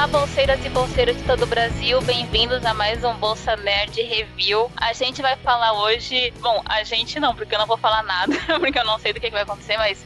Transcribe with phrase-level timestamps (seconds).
[0.00, 4.70] Olá, bolseiras e bolseiros de todo o Brasil, bem-vindos a mais um Bolsa Nerd Review.
[4.74, 6.32] A gente vai falar hoje.
[6.40, 9.20] Bom, a gente não, porque eu não vou falar nada, porque eu não sei do
[9.20, 10.02] que, que vai acontecer, mas.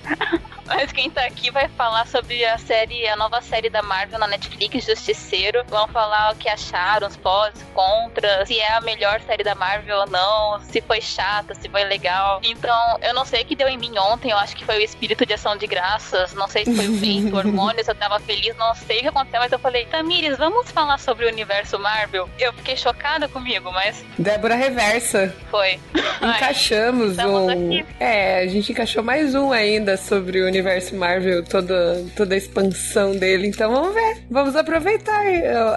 [0.66, 4.26] Mas quem tá aqui vai falar sobre a série, a nova série da Marvel na
[4.26, 5.62] Netflix, Justiceiro.
[5.68, 9.98] Vão falar o que acharam, os pós, contras, se é a melhor série da Marvel
[9.98, 12.40] ou não, se foi chata, se foi legal.
[12.42, 14.80] Então, eu não sei o que deu em mim ontem, eu acho que foi o
[14.80, 18.56] espírito de ação de graças, não sei se foi o vento, hormônios, eu tava feliz,
[18.56, 22.28] não sei o que aconteceu, mas eu falei, Tamires, vamos falar sobre o universo Marvel?
[22.38, 24.04] Eu fiquei chocada comigo, mas.
[24.18, 25.34] Débora Reversa.
[25.50, 25.78] Foi.
[26.22, 27.84] Encaixamos Ai, um.
[28.00, 33.16] É, a gente encaixou mais um ainda sobre o universo Marvel, toda, toda a expansão
[33.16, 33.48] dele.
[33.48, 34.24] Então vamos ver.
[34.30, 35.24] Vamos aproveitar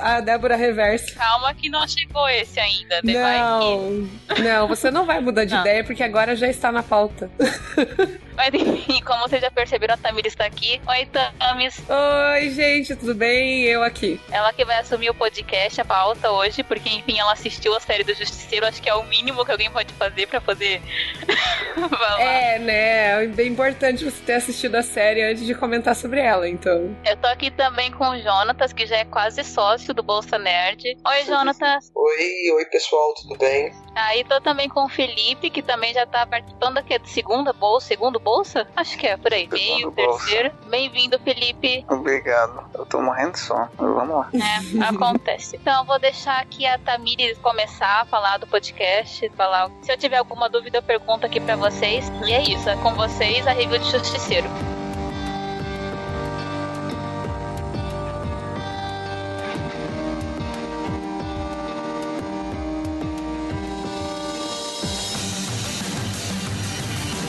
[0.01, 1.15] a Débora Reversa.
[1.15, 3.01] Calma que não chegou esse ainda.
[3.03, 4.07] Não,
[4.43, 5.61] não, você não vai mudar de não.
[5.61, 7.29] ideia porque agora já está na pauta.
[8.37, 10.79] Mas enfim, como vocês já perceberam, a Tamir está aqui.
[10.87, 11.07] Oi,
[11.39, 11.81] Tamis.
[11.89, 13.63] Oi, gente, tudo bem?
[13.63, 14.21] Eu aqui.
[14.31, 18.03] Ela que vai assumir o podcast, a pauta hoje, porque enfim, ela assistiu a série
[18.03, 18.67] do Justiceiro.
[18.67, 20.79] Acho que é o mínimo que alguém pode fazer para poder
[21.89, 22.21] falar.
[22.21, 23.23] É, né?
[23.23, 26.95] É bem importante você ter assistido a série antes de comentar sobre ela, então.
[27.03, 30.95] Eu tô aqui também com o Jonatas, que já é quase sócio do Bolsa Nerd.
[31.07, 31.91] Oi, Jonatas.
[31.95, 33.71] Oi, oi, pessoal, tudo bem?
[33.97, 37.87] Aí tô também com o Felipe, que também já tá participando aqui de segunda bolsa,
[37.87, 38.67] segundo bolsa?
[38.75, 39.47] Acho que é, por aí.
[39.51, 40.51] Meio, terceiro.
[40.67, 41.85] Bem-vindo, Felipe.
[41.89, 42.63] Obrigado.
[42.73, 43.69] Eu tô morrendo de sono.
[43.77, 44.29] Vamos lá.
[44.33, 45.55] É, acontece.
[45.55, 49.71] Então, eu vou deixar aqui a Tamires começar a falar do podcast, falar.
[49.81, 52.11] Se eu tiver alguma dúvida, eu pergunto aqui pra vocês.
[52.25, 54.47] E é isso, é com vocês a review de Justiceiro.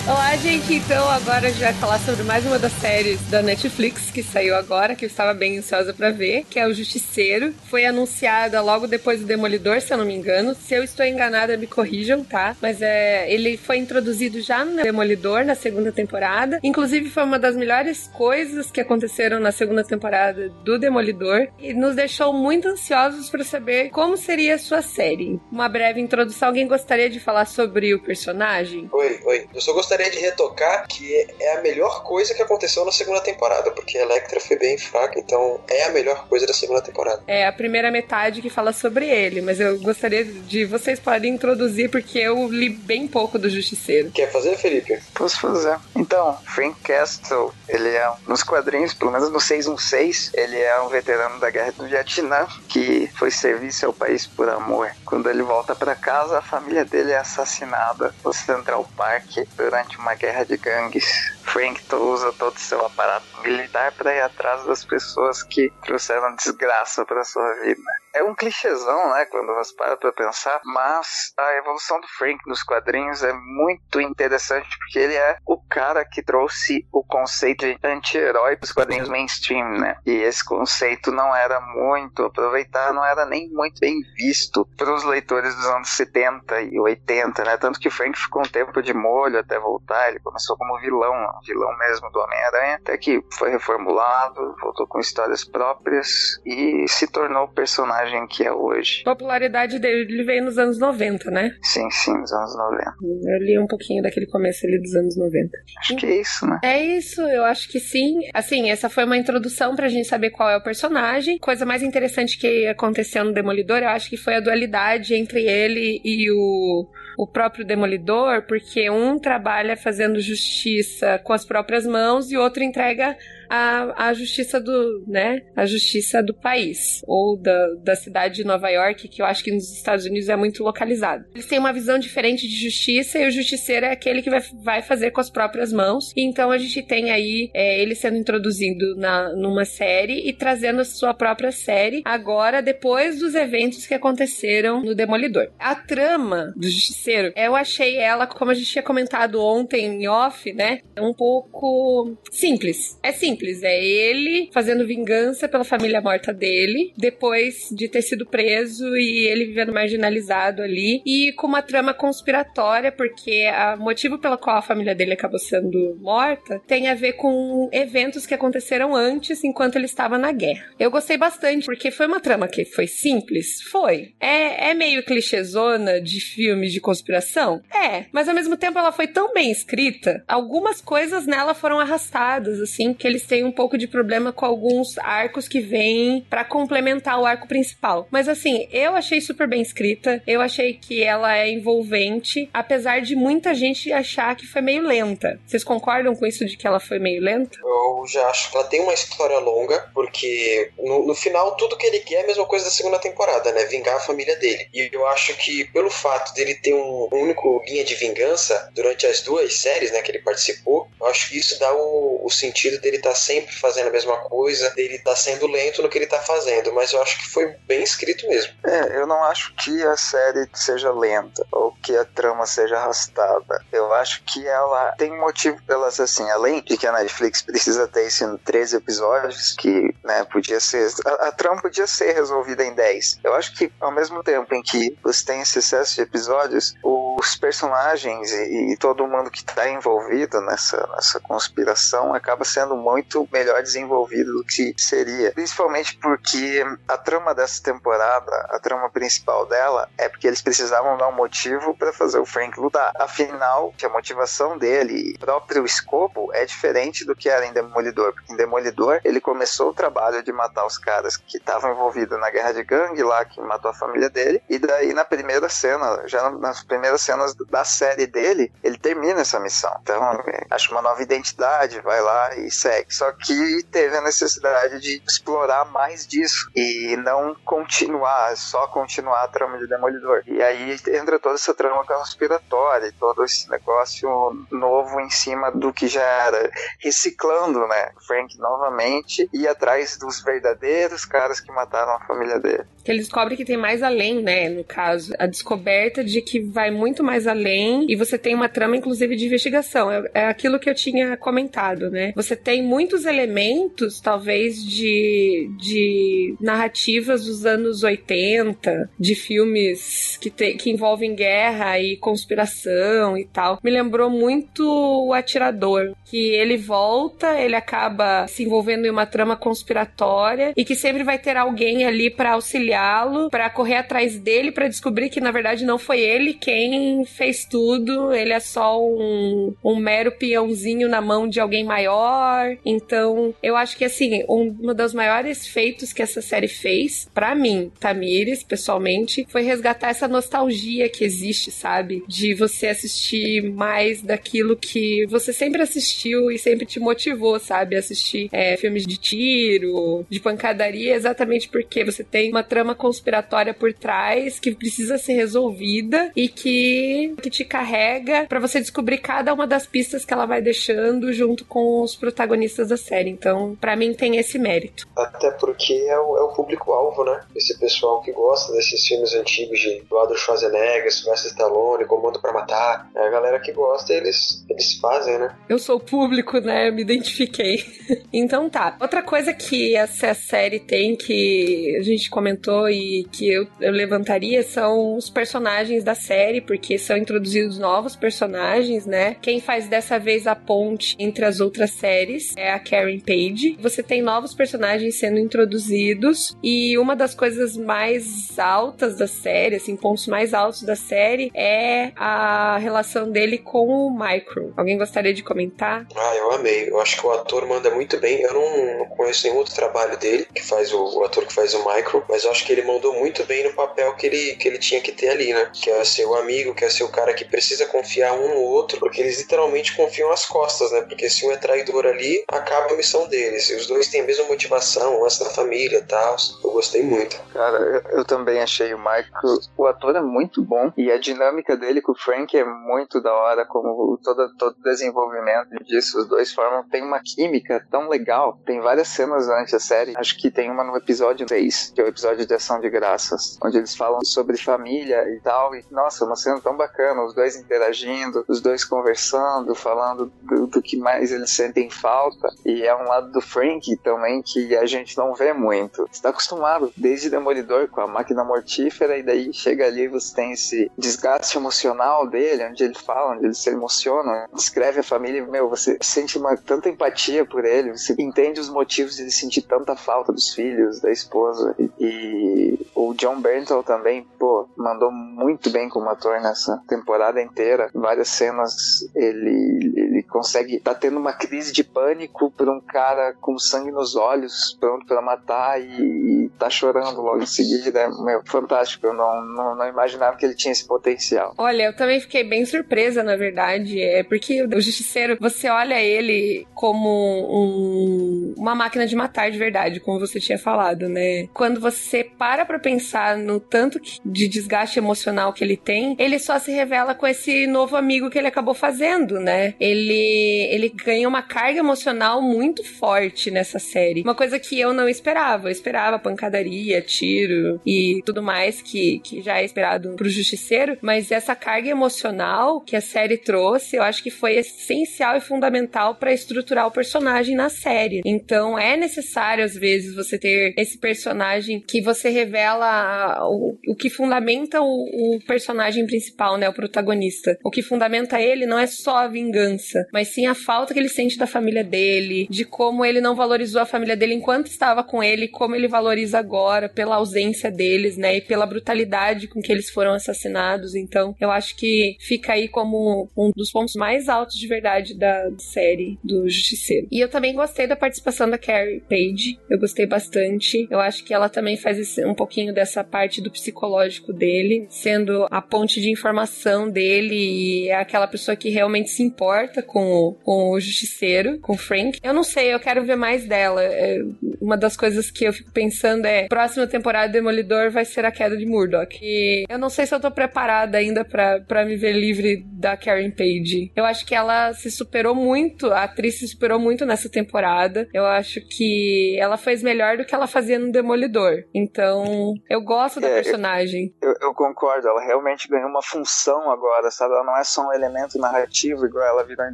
[0.09, 0.73] Olá, gente.
[0.73, 4.57] Então, agora a gente vai falar sobre mais uma das séries da Netflix que saiu
[4.57, 7.53] agora, que eu estava bem ansiosa para ver, que é o Justiceiro.
[7.69, 10.55] Foi anunciada logo depois do Demolidor, se eu não me engano.
[10.55, 12.57] Se eu estou enganada, me corrijam, tá?
[12.63, 16.59] Mas é, ele foi introduzido já no Demolidor, na segunda temporada.
[16.63, 21.95] Inclusive, foi uma das melhores coisas que aconteceram na segunda temporada do Demolidor e nos
[21.95, 25.39] deixou muito ansiosos para saber como seria a sua série.
[25.53, 26.49] Uma breve introdução.
[26.49, 28.89] Alguém gostaria de falar sobre o personagem?
[28.91, 29.47] Oi, oi.
[29.55, 33.21] Eu só gostaria gostaria de retocar que é a melhor coisa que aconteceu na segunda
[33.21, 37.23] temporada, porque a Electra foi bem fraca, então é a melhor coisa da segunda temporada.
[37.27, 41.91] É a primeira metade que fala sobre ele, mas eu gostaria de vocês podem introduzir
[41.91, 44.11] porque eu li bem pouco do Justiceiro.
[44.13, 45.01] Quer fazer, Felipe?
[45.15, 45.77] Posso fazer.
[45.97, 51.41] Então, Frank Castle, ele é nos quadrinhos, pelo menos no 616, ele é um veterano
[51.41, 54.93] da guerra do Vietnã que foi servir seu país por amor.
[55.05, 59.99] Quando ele volta para casa, a família dele é assassinada no Central Park durante durante
[59.99, 61.05] uma guerra de gangues.
[61.49, 67.05] Frank usa todo o seu aparato militar para ir atrás das pessoas que trouxeram desgraça
[67.05, 67.83] para sua vida.
[68.15, 72.63] É um clichêzão, né, quando você para pra pensar, mas a evolução do Frank nos
[72.63, 78.57] quadrinhos é muito interessante porque ele é o cara que trouxe o conceito de anti-herói
[78.57, 79.97] pros quadrinhos mainstream, né?
[80.05, 85.55] E esse conceito não era muito aproveitado, não era nem muito bem visto pros leitores
[85.55, 87.57] dos anos 70 e 80, né?
[87.57, 91.15] Tanto que Frank ficou um tempo de molho até voltar, ele começou como vilão,
[91.47, 97.45] vilão mesmo do Homem-Aranha, até que foi reformulado, voltou com histórias próprias e se tornou
[97.45, 99.03] o personagem que é hoje.
[99.07, 101.51] A popularidade dele veio nos anos 90, né?
[101.63, 102.95] Sim, sim, nos anos 90.
[103.01, 105.51] Eu li um pouquinho daquele começo ali dos anos 90.
[105.81, 106.59] Acho que é isso, né?
[106.63, 108.21] É isso, eu acho que sim.
[108.35, 111.39] Assim, essa foi uma introdução pra gente saber qual é o personagem.
[111.39, 116.01] Coisa mais interessante que aconteceu no Demolidor, eu acho que foi a dualidade entre ele
[116.05, 116.89] e o
[117.19, 123.15] o próprio Demolidor, porque um trabalha fazendo justiça com as próprias mãos e outro entrega
[123.49, 128.69] a, a justiça do, né, a justiça do país ou da, da cidade de Nova
[128.69, 131.25] York, que eu acho que nos Estados Unidos é muito localizado.
[131.35, 134.83] Eles têm uma visão diferente de justiça e o justiceiro é aquele que vai, vai
[134.83, 136.13] fazer com as próprias mãos.
[136.17, 140.85] Então a gente tem aí é, ele sendo introduzido na, numa série e trazendo a
[140.85, 145.51] sua própria série agora depois dos eventos que aconteceram no Demolidor.
[145.59, 150.53] A trama do justiceiro, eu achei ela, como a gente tinha comentado ontem em off,
[150.53, 152.99] né, um pouco simples.
[153.03, 153.63] É simples simples.
[153.63, 159.47] É ele fazendo vingança pela família morta dele, depois de ter sido preso e ele
[159.47, 161.01] vivendo marginalizado ali.
[161.07, 163.45] E com uma trama conspiratória, porque
[163.77, 168.27] o motivo pelo qual a família dele acabou sendo morta tem a ver com eventos
[168.27, 170.65] que aconteceram antes, enquanto ele estava na guerra.
[170.79, 173.63] Eu gostei bastante, porque foi uma trama que foi simples?
[173.63, 174.15] Foi.
[174.21, 177.63] É, é meio clichêzona de filmes de conspiração?
[177.73, 178.07] É.
[178.13, 182.95] Mas ao mesmo tempo ela foi tão bem escrita, algumas coisas nela foram arrastadas, assim,
[182.95, 187.27] que eles têm um pouco de problema com alguns arcos que vêm para complementar o
[187.27, 188.09] arco principal.
[188.11, 193.15] Mas assim, eu achei super bem escrita, eu achei que ela é envolvente, apesar de
[193.15, 195.39] muita gente achar que foi meio lenta.
[195.47, 197.59] Vocês concordam com isso de que ela foi meio lenta?
[197.63, 201.87] Eu já acho que ela tem uma história longa, porque no, no final tudo que
[201.87, 203.65] ele quer é a mesma coisa da segunda temporada, né?
[203.67, 204.69] Vingar a família dele.
[204.73, 209.21] E eu acho que pelo fato dele ter um único linha de vingança durante as
[209.21, 212.97] duas séries, né, que ele participou, eu acho que isso dá o, o sentido dele
[212.97, 216.21] estar tá sempre fazendo a mesma coisa, estar tá sendo lento no que ele está
[216.21, 216.73] fazendo.
[216.73, 218.53] Mas eu acho que foi bem escrito mesmo.
[218.65, 223.65] É, eu não acho que a série seja lenta ou que a trama seja arrastada.
[223.73, 228.07] Eu acho que ela tem motivo pelas assim, além de que a Netflix precisa ter
[228.07, 230.89] isso em 13 episódios, que né, podia ser.
[231.05, 233.21] A, a trama podia ser resolvida em 10.
[233.25, 237.37] Eu acho que ao mesmo tempo em que você tem esse excesso de episódios, os
[237.37, 243.63] personagens e, e todo mundo que está envolvido nessa, nessa conspiração acaba sendo muito melhor
[243.63, 245.33] desenvolvido do que seria.
[245.33, 251.09] Principalmente porque a trama dessa temporada, a trama principal dela, é porque eles precisavam dar
[251.09, 252.93] um motivo para fazer o Frank lutar.
[252.99, 258.13] Afinal, que a motivação dele, o próprio escopo, é diferente do que era em Demolidor.
[258.13, 262.31] Porque em Demolidor, ele começou o trabalho de matar os caras que estavam envolvidos na
[262.31, 264.43] guerra de gangue lá, que matou a família dele.
[264.49, 269.41] E daí, na primeira cena, já nas primeiras cenas da série dele, ele termina essa
[269.41, 269.75] missão.
[269.83, 272.88] Então, acho uma nova identidade, vai lá e segue.
[272.89, 279.29] Só que teve a necessidade de explorar mais disso e não continuar, só continuar a
[279.29, 280.23] trama de Demolidor.
[280.27, 284.09] E aí entra toda essa trama conspiratória todo esse negócio
[284.51, 287.93] novo em cima do que já era, reciclando, né?
[288.07, 292.65] Frank novamente e atrás dos verdadeiros caras que mataram a família dele.
[292.85, 294.49] Que ele descobre que tem mais além, né?
[294.49, 298.77] No caso, a descoberta de que vai muito mais além e você tem uma trama,
[298.77, 299.91] inclusive, de investigação.
[299.91, 302.13] É, é aquilo que eu tinha comentado, né?
[302.15, 310.55] Você tem muitos elementos, talvez, de, de narrativas dos anos 80, de filmes que, te,
[310.55, 313.59] que envolvem guerra e conspiração e tal.
[313.65, 319.35] Me lembrou muito o Atirador, que ele volta, ele acaba se envolvendo em uma trama
[319.35, 324.69] conspiratória e que sempre vai ter alguém ali para auxiliá-lo, para correr atrás dele, para
[324.69, 329.75] descobrir que na verdade não foi ele quem fez tudo, ele é só um, um
[329.75, 332.57] mero peãozinho na mão de alguém maior.
[332.69, 337.73] Então, eu acho que assim, um, dos maiores feitos que essa série fez, para mim,
[337.81, 342.05] Tamires, pessoalmente, foi resgatar essa nostalgia que existe, sabe?
[342.07, 347.75] De você assistir mais daquilo que você sempre assistiu e sempre te motivou, sabe?
[347.75, 353.73] Assistir é, filmes de tiro, de pancadaria, exatamente porque você tem uma trama conspiratória por
[353.73, 359.47] trás que precisa ser resolvida e que, que te carrega para você descobrir cada uma
[359.47, 363.11] das pistas que ela vai deixando junto com os protagonistas da série.
[363.11, 364.87] Então, para mim, tem esse mérito.
[364.97, 367.25] Até porque é o, é o público-alvo, né?
[367.35, 372.33] Esse pessoal que gosta desses filmes antigos de do Adolf Schwarzenegger, Sylvester Stallone, Comando para
[372.33, 372.91] Matar.
[372.95, 375.35] É a galera que gosta, eles, eles fazem, né?
[375.49, 376.69] Eu sou público, né?
[376.69, 377.65] Eu me identifiquei.
[378.13, 378.77] então tá.
[378.81, 384.43] Outra coisa que essa série tem que a gente comentou e que eu, eu levantaria
[384.43, 389.17] são os personagens da série, porque são introduzidos novos personagens, né?
[389.21, 393.57] Quem faz dessa vez a ponte entre as outras séries é a Karen Page.
[393.61, 399.77] Você tem novos personagens sendo introduzidos e uma das coisas mais altas da série, assim,
[399.77, 404.53] pontos mais altos da série é a relação dele com o Micro.
[404.57, 405.87] Alguém gostaria de comentar?
[405.95, 406.69] Ah, eu amei.
[406.69, 408.21] Eu acho que o ator manda muito bem.
[408.23, 411.55] Eu não, não conheço nenhum outro trabalho dele, que faz o, o, ator que faz
[411.55, 414.49] o Micro, mas eu acho que ele mandou muito bem no papel que ele, que
[414.49, 415.51] ele tinha que ter ali, né?
[415.53, 418.41] Que é ser o amigo, que é ser o cara que precisa confiar um no
[418.41, 420.83] outro, porque eles literalmente confiam as costas, né?
[420.83, 423.49] Porque se um é traidor ali, acaba a missão deles.
[423.51, 426.17] E os dois têm a mesma motivação, o lance da família e tal.
[426.43, 427.21] Eu gostei muito.
[427.33, 429.39] Cara, eu, eu também achei o Micro.
[429.57, 433.13] O ator é muito bom e a dinâmica dele com o Frank é muito da
[433.13, 435.99] hora, como todo, todo desenvolvimento disso.
[435.99, 438.39] Os dois formam, tem uma química tão legal.
[438.45, 439.95] Tem várias cenas durante a série.
[439.97, 443.39] Acho que tem uma no episódio 3, que é o episódio de Ação de Graças,
[443.43, 445.55] onde eles falam sobre família e tal.
[445.55, 450.63] E nossa, uma cena tão bacana, os dois interagindo, os dois conversando, falando do, do
[450.63, 452.28] que mais eles sentem falta.
[452.45, 455.89] E é um lado do Frank também que a gente não vê muito.
[455.91, 460.33] Está acostumado desde Demolidor com a máquina mortífera e daí chega ali e você tem
[460.33, 465.49] esse desgaste emocional dele, onde ele fala, onde ele se emociona, descreve a família, meu,
[465.49, 469.77] você sente uma tanta empatia por ele, você entende os motivos de ele sentir tanta
[469.77, 471.55] falta dos filhos, da esposa.
[471.59, 477.71] E, e o John Bernthal também, pô, mandou muito bem como ator nessa temporada inteira.
[477.75, 479.78] Várias cenas ele
[480.09, 480.61] consegue.
[480.61, 485.01] tá tendo uma crise de pânico por um cara com sangue nos olhos, pronto para
[485.03, 487.81] matar e, e tá chorando logo em seguida.
[487.81, 488.87] É meu, fantástico.
[488.87, 491.35] Eu não, não, não, imaginava que ele tinha esse potencial.
[491.37, 493.81] Olha, eu também fiquei bem surpresa, na verdade.
[493.81, 499.81] É porque o Justiceiro, você olha ele como um, uma máquina de matar de verdade,
[499.81, 501.29] como você tinha falado, né?
[501.35, 506.39] Quando você para pra pensar no tanto de desgaste emocional que ele tem, ele só
[506.39, 509.55] se revela com esse novo amigo que ele acabou fazendo, né?
[509.61, 514.03] Ele, ele ganha uma carga emocional muito forte nessa série.
[514.03, 515.49] Uma coisa que eu não esperava.
[515.49, 521.11] Eu esperava pancadaria, tiro e tudo mais que, que já é esperado pro Justiceiro, mas
[521.11, 526.13] essa carga emocional que a série trouxe, eu acho que foi essencial e fundamental para
[526.13, 528.03] estruturar o personagem na série.
[528.05, 533.91] Então é necessário, às vezes, você ter esse personagem que você revela o, o que
[533.91, 536.49] fundamenta o, o personagem principal, né?
[536.49, 537.39] O protagonista.
[537.45, 540.89] O que fundamenta ele não é só a vingança, mas sim a falta que ele
[540.89, 545.03] sente da família dele, de como ele não valorizou a família dele enquanto estava com
[545.03, 548.17] ele, como ele valoriza agora pela ausência deles, né?
[548.17, 550.75] E pela brutalidade com que eles foram assassinados.
[550.75, 555.31] Então, eu acho que fica aí como um dos pontos mais altos de verdade da
[555.39, 556.89] série do Justiceiro.
[556.91, 559.39] E eu também gostei da participação da Carrie Page.
[559.49, 560.67] Eu gostei bastante.
[560.71, 565.27] Eu acho que ela também faz esse, um pouquinho dessa parte do psicológico dele, sendo
[565.31, 570.51] a ponte de informação dele e é aquela pessoa que realmente se importa com, com
[570.51, 572.01] o Justiceiro, com o Frank.
[572.03, 573.63] Eu não sei, eu quero ver mais dela.
[573.63, 574.01] É,
[574.41, 578.37] uma das coisas que eu fico pensando é: próxima temporada Demolidor vai ser a queda
[578.37, 578.99] de Murdoch.
[579.01, 583.11] E eu não sei se eu tô preparada ainda para me ver livre da Karen
[583.11, 583.71] Page.
[583.77, 587.89] Eu acho que ela se superou muito, a atriz se superou muito nessa temporada.
[587.93, 591.45] Eu acho que ela fez melhor do que ela fazia no Demolidor.
[591.55, 593.95] Então, eu gosto da é, personagem.
[594.01, 597.15] Eu, eu, concordo, ela realmente ganhou uma função agora, sabe?
[597.15, 599.53] Ela não é só um elemento narrativo igual ela virou em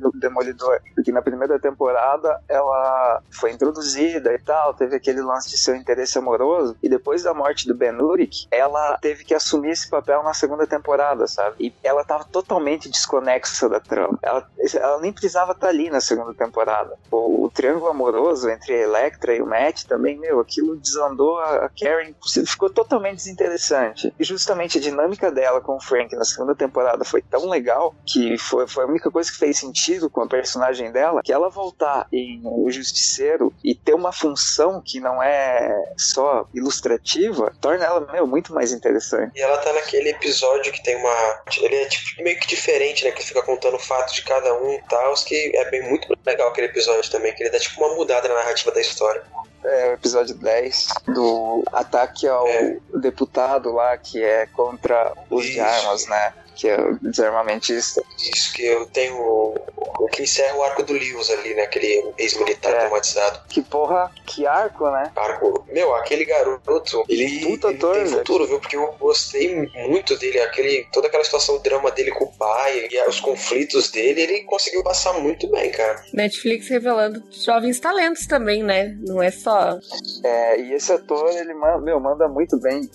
[0.15, 0.81] Demolidor.
[0.95, 6.19] Porque na primeira temporada ela foi introduzida e tal, teve aquele lance de seu interesse
[6.19, 10.35] amoroso, e depois da morte do Ben Urich, ela teve que assumir esse papel na
[10.35, 11.57] segunda temporada, sabe?
[11.59, 14.19] E ela tava totalmente desconexa da trama.
[14.23, 16.97] Ela, ela nem precisava estar ali na segunda temporada.
[17.11, 21.67] O, o triângulo amoroso entre a Electra e o Matt também, meu, aquilo desandou a,
[21.67, 22.15] a Karen,
[22.47, 24.13] ficou totalmente desinteressante.
[24.19, 28.37] E justamente a dinâmica dela com o Frank na segunda temporada foi tão legal que
[28.39, 32.07] foi, foi a única coisa que fez sentido com a personagem dela, que ela voltar
[32.13, 38.27] em O Justiceiro e ter uma função que não é só ilustrativa, torna ela, meu,
[38.27, 39.33] muito mais interessante.
[39.35, 41.43] E ela tá naquele episódio que tem uma.
[41.59, 43.11] Ele é tipo, meio que diferente, né?
[43.11, 46.69] Que fica contando fatos de cada um e tal, que é bem muito legal aquele
[46.69, 49.23] episódio também, que ele dá tipo uma mudada na narrativa da história
[49.65, 52.77] é o episódio 10 do ataque ao é.
[53.01, 56.35] deputado lá que é contra os de armas, né?
[56.55, 58.03] Que é o desarmamentista.
[58.19, 61.63] Isso, que eu tenho o que encerra o arco do Lewis ali, né?
[61.63, 62.79] Aquele ex-militar é.
[62.79, 63.41] traumatizado.
[63.49, 65.11] Que porra, que arco, né?
[65.17, 65.65] Arco.
[65.69, 68.61] Meu, aquele garoto, ele, Puta ele ator, tem futuro, viu?
[68.61, 69.55] Porque eu gostei
[69.89, 73.91] muito dele, aquele, toda aquela situação, o drama dele com o pai e os conflitos
[73.91, 76.03] dele, ele conseguiu passar muito bem, cara.
[76.13, 78.97] Netflix revelando jovens talentos também, né?
[79.01, 79.79] Não é só.
[80.23, 82.89] É, e esse ator, ele manda, meu, manda muito bem,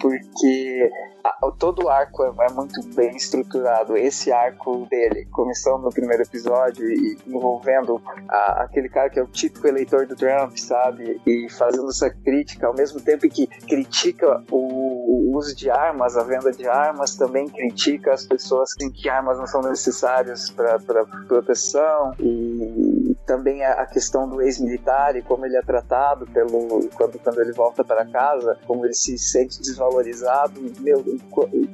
[0.00, 0.90] porque
[1.24, 3.96] a, todo o arco é, é muito bem estruturado.
[3.96, 9.26] Esse arco dele, começando no primeiro episódio e envolvendo a, aquele cara que é o
[9.26, 11.20] típico eleitor do Trump, sabe?
[11.26, 16.22] E fazendo essa crítica, ao mesmo tempo que critica o, o uso de armas, a
[16.22, 20.78] venda de armas, também critica as pessoas que armas não são necessárias para
[21.26, 27.40] proteção e também a, questão do ex-militar e como ele é tratado pelo quando, quando
[27.40, 31.04] ele volta para casa, como ele se sente desvalorizado, meu,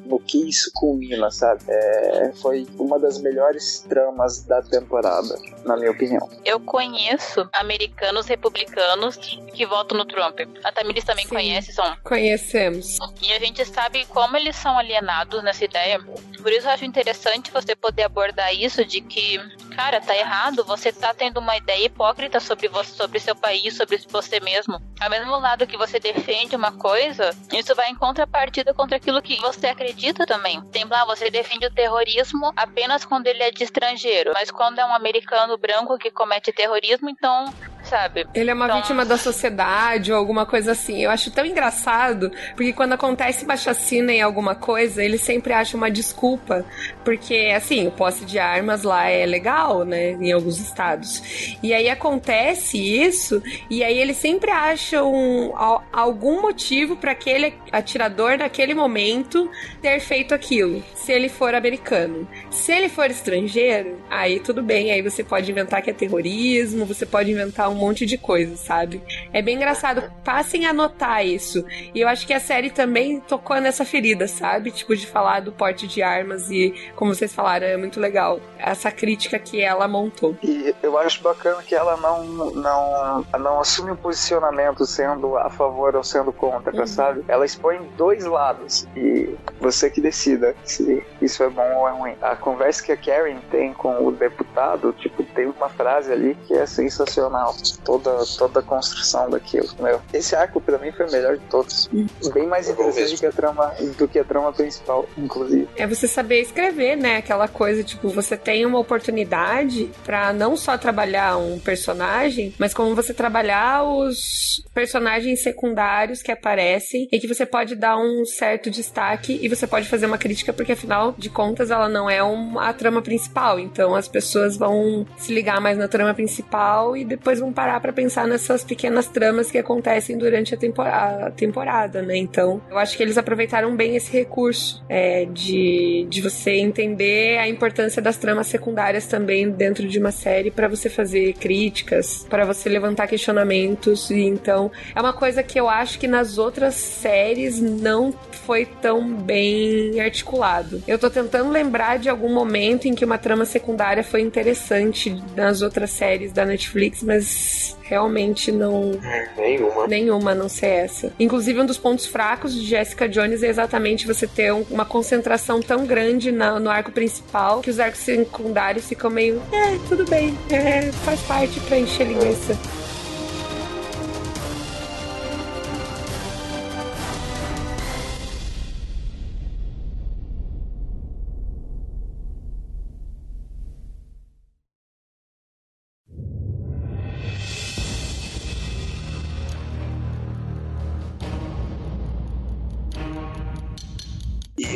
[0.04, 1.62] no que isso culmina, sabe?
[1.68, 6.28] É, foi uma das melhores tramas da temporada, na minha opinião.
[6.44, 10.40] Eu conheço americanos republicanos que votam no Trump.
[10.64, 11.96] A Tamiris também Sim, conhece, são?
[12.02, 12.98] Conhecemos.
[13.22, 16.00] E a gente sabe como eles são alienados nessa ideia.
[16.42, 19.38] Por isso eu acho interessante você poder abordar isso de que,
[19.74, 23.98] cara, tá errado, você tá tendo uma ideia hipócrita sobre você, sobre seu país, sobre
[24.08, 24.80] você mesmo.
[25.00, 29.40] Ao mesmo lado que você defende uma coisa, isso vai em contrapartida contra aquilo que
[29.40, 30.60] você acredita também.
[30.72, 34.84] Tem lá, você defende o terrorismo apenas quando ele é de estrangeiro, mas quando é
[34.84, 37.44] um americano branco que comete terrorismo, então
[37.88, 38.26] sabe?
[38.34, 38.78] Ele é uma então...
[38.78, 41.02] vítima da sociedade ou alguma coisa assim.
[41.02, 45.90] Eu acho tão engraçado, porque quando acontece chacina em alguma coisa, ele sempre acha uma
[45.90, 46.64] desculpa.
[47.04, 50.12] Porque, assim, o posse de armas lá é legal, né?
[50.12, 51.56] Em alguns estados.
[51.62, 55.52] E aí acontece isso, e aí ele sempre acha um,
[55.92, 59.50] algum motivo para aquele atirador, naquele momento,
[59.80, 60.82] ter feito aquilo.
[60.94, 62.28] Se ele for americano.
[62.50, 64.90] Se ele for estrangeiro, aí tudo bem.
[64.90, 69.02] Aí você pode inventar que é terrorismo, você pode inventar um monte de coisa, sabe?
[69.32, 70.10] É bem engraçado.
[70.24, 71.64] Passem a notar isso.
[71.94, 74.70] E eu acho que a série também tocou nessa ferida, sabe?
[74.70, 78.40] Tipo, de falar do porte de armas e, como vocês falaram, é muito legal.
[78.58, 80.36] Essa crítica que ela montou.
[80.42, 85.94] E eu acho bacana que ela não, não, não assume um posicionamento sendo a favor
[85.94, 86.86] ou sendo contra, uhum.
[86.86, 87.24] sabe?
[87.28, 92.16] Ela expõe dois lados e você que decida se isso é bom ou é ruim.
[92.22, 96.54] A conversa que a Karen tem com o deputado, tipo, tem uma frase ali que
[96.54, 97.54] é sensacional.
[97.72, 99.68] Toda, toda a construção daquilo.
[99.80, 100.00] Meu.
[100.12, 101.88] Esse arco para mim foi o melhor de todos.
[101.92, 102.06] Uhum.
[102.32, 105.68] Bem mais interessante que a trama do que a trama principal, inclusive.
[105.76, 107.16] É você saber escrever, né?
[107.16, 112.94] Aquela coisa, tipo, você tem uma oportunidade para não só trabalhar um personagem, mas como
[112.94, 119.38] você trabalhar os personagens secundários que aparecem e que você pode dar um certo destaque
[119.40, 122.72] e você pode fazer uma crítica, porque afinal de contas ela não é uma, a
[122.72, 123.58] trama principal.
[123.58, 127.90] Então as pessoas vão se ligar mais na trama principal e depois vão parar para
[127.90, 132.14] pensar nessas pequenas tramas que acontecem durante a temporada, a temporada, né?
[132.14, 137.48] Então eu acho que eles aproveitaram bem esse recurso é, de, de você entender a
[137.48, 142.68] importância das tramas secundárias também dentro de uma série para você fazer críticas, para você
[142.68, 144.10] levantar questionamentos.
[144.10, 148.12] E então é uma coisa que eu acho que nas outras séries não
[148.44, 150.82] foi tão bem articulado.
[150.86, 155.62] Eu tô tentando lembrar de algum momento em que uma trama secundária foi interessante nas
[155.62, 157.45] outras séries da Netflix, mas
[157.82, 158.92] realmente não.
[159.36, 159.86] Nenhuma.
[159.86, 161.12] Nenhuma, não ser essa.
[161.18, 165.86] Inclusive, um dos pontos fracos de Jessica Jones é exatamente você ter uma concentração tão
[165.86, 169.42] grande na, no arco principal que os arcos secundários ficam meio.
[169.52, 170.36] É, tudo bem.
[170.50, 172.56] É, faz parte pra encher linguiça.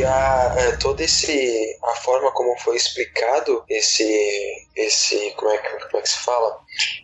[0.01, 5.99] E a, é, toda esse a forma como foi explicado esse esse como é como
[5.99, 6.59] é que se fala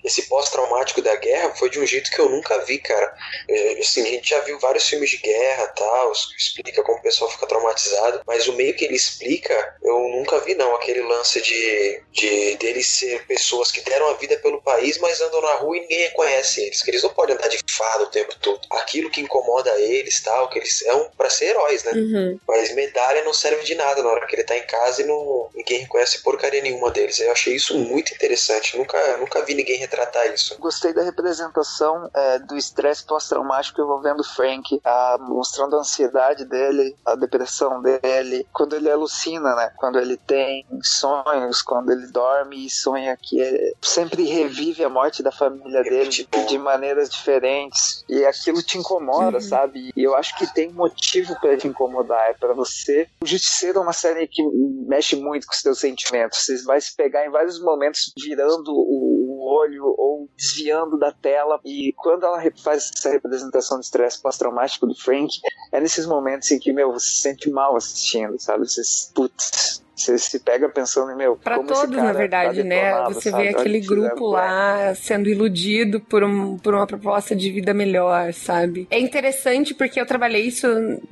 [0.04, 3.14] esse pós-traumático da guerra foi de um jeito que eu nunca vi, cara.
[3.48, 7.30] É, assim, a gente já viu vários filmes de guerra, tal, explica como o pessoal
[7.30, 12.02] fica traumatizado, mas o meio que ele explica, eu nunca vi não, aquele lance de,
[12.12, 15.80] de deles ser pessoas que deram a vida pelo país, mas andam na rua e
[15.80, 18.60] ninguém reconhece eles, que eles não podem andar de fada o tempo todo.
[18.70, 21.92] Aquilo que incomoda eles, tal, que eles são para ser heróis, né?
[21.92, 22.40] Uhum.
[22.46, 25.50] Mas medalha não serve de nada na hora que ele tá em casa e não,
[25.54, 27.18] ninguém reconhece porcaria nenhuma deles.
[27.20, 28.76] Eu achei isso muito interessante.
[28.76, 30.56] Nunca, nunca vi ninguém retratar isso.
[30.58, 37.14] Gostei da representação é, do estresse pós-traumático envolvendo Frank, a, mostrando a ansiedade dele, a
[37.14, 39.72] depressão dele, quando ele alucina, né?
[39.76, 45.22] Quando ele tem sonhos, quando ele dorme e sonha que é, sempre revive a morte
[45.22, 49.40] da família dele de, de maneiras diferentes e aquilo te incomoda, uhum.
[49.40, 49.90] sabe?
[49.96, 53.08] E eu acho que tem motivo para te incomodar, é para você.
[53.22, 54.42] O Justiceiro é uma série que
[54.86, 56.38] mexe muito com os seus sentimentos.
[56.38, 59.15] Você vai se pegar em vários momentos virando o
[59.56, 61.60] olho ou desviando da tela.
[61.64, 65.32] E quando ela faz essa representação de estresse pós-traumático do Frank,
[65.72, 68.68] é nesses momentos em que, meu, você se sente mal assistindo, sabe?
[68.68, 68.82] Você,
[69.14, 71.36] putz, você se pega pensando em meu.
[71.36, 73.04] Pra todos, na verdade, tá né?
[73.08, 73.44] Você sabe?
[73.44, 78.86] vê aquele grupo lá sendo iludido por, um, por uma proposta de vida melhor, sabe?
[78.90, 80.66] É interessante porque eu trabalhei isso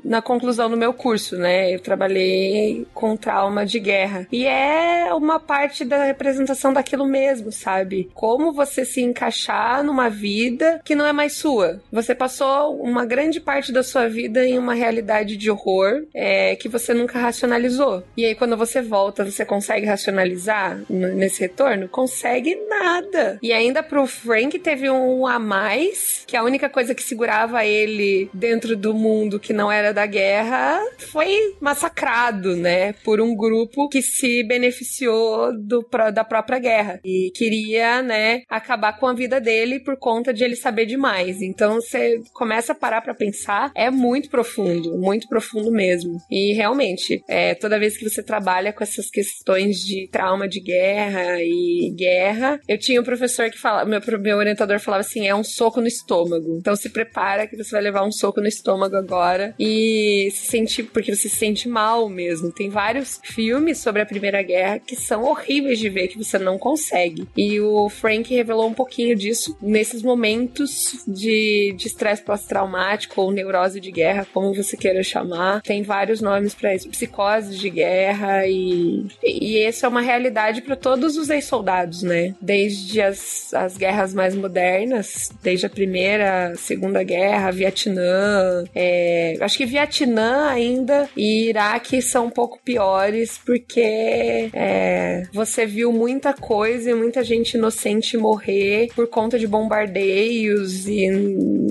[0.05, 1.75] na conclusão do meu curso, né?
[1.75, 4.29] Eu trabalhei com trauma de guerra.
[4.31, 8.11] E é uma parte da representação daquilo mesmo, sabe?
[8.15, 11.81] Como você se encaixar numa vida que não é mais sua.
[11.91, 16.69] Você passou uma grande parte da sua vida em uma realidade de horror é, que
[16.69, 18.03] você nunca racionalizou.
[18.17, 21.89] E aí, quando você você volta, você consegue racionalizar nesse retorno?
[21.89, 23.39] Consegue nada.
[23.41, 28.29] E ainda pro Frank teve um a mais, que a única coisa que segurava ele
[28.35, 32.95] dentro do mundo que não era da guerra foi massacrado, né?
[33.05, 39.07] Por um grupo que se beneficiou do, da própria guerra e queria, né, acabar com
[39.07, 41.41] a vida dele por conta de ele saber demais.
[41.43, 46.19] Então você começa a parar para pensar, é muito profundo, muito profundo mesmo.
[46.31, 50.61] E realmente, é, toda vez que você trabalha trabalha com essas questões de trauma de
[50.61, 52.61] guerra e guerra.
[52.67, 55.87] Eu tinha um professor que falava, meu, meu orientador falava assim: é um soco no
[55.87, 56.57] estômago.
[56.59, 60.85] Então se prepara que você vai levar um soco no estômago agora e se sentir,
[60.85, 62.53] porque você se sente mal mesmo.
[62.53, 66.59] Tem vários filmes sobre a Primeira Guerra que são horríveis de ver, que você não
[66.59, 67.27] consegue.
[67.37, 73.91] E o Frank revelou um pouquinho disso nesses momentos de estresse pós-traumático ou neurose de
[73.91, 75.61] guerra, como você queira chamar.
[75.63, 76.89] Tem vários nomes para isso.
[76.89, 82.35] Psicose de guerra e, e essa é uma realidade para todos os ex-soldados, né?
[82.41, 88.65] Desde as, as guerras mais modernas, desde a Primeira, Segunda Guerra, Vietnã.
[88.75, 95.93] É, acho que Vietnã ainda e Iraque são um pouco piores porque é, você viu
[95.93, 101.07] muita coisa e muita gente inocente morrer por conta de bombardeios e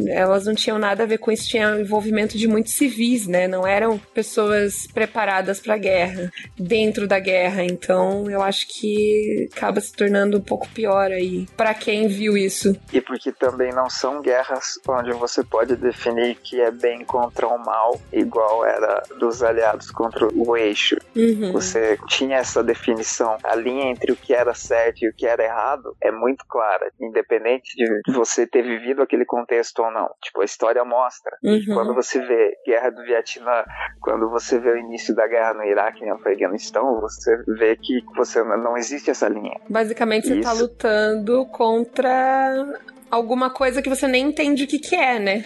[0.07, 3.47] elas não tinham nada a ver com isso, tinha envolvimento de muitos civis, né?
[3.47, 6.31] Não eram pessoas preparadas para guerra,
[6.73, 7.63] dentro da guerra.
[7.63, 12.75] Então, eu acho que acaba se tornando um pouco pior aí para quem viu isso.
[12.91, 17.63] E porque também não são guerras onde você pode definir que é bem contra o
[17.63, 20.97] mal, igual era dos aliados contra o eixo.
[21.15, 21.51] Uhum.
[21.51, 23.37] Você tinha essa definição.
[23.43, 26.91] A linha entre o que era certo e o que era errado é muito clara,
[26.99, 30.09] independente de você ter vivido aquele contexto ou não.
[30.23, 31.37] Tipo, a história mostra.
[31.43, 31.65] Uhum.
[31.71, 33.63] Quando você vê Guerra do Vietnã,
[34.01, 36.62] quando você vê o início da guerra no Iraque e no Afeganistão,
[37.01, 39.59] você vê que você não existe essa linha.
[39.69, 42.65] Basicamente, você está lutando contra
[43.13, 45.45] alguma coisa que você nem entende o que, que é, né?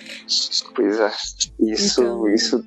[0.75, 1.12] Pois é.
[1.60, 2.30] Isso, então...
[2.30, 2.65] isso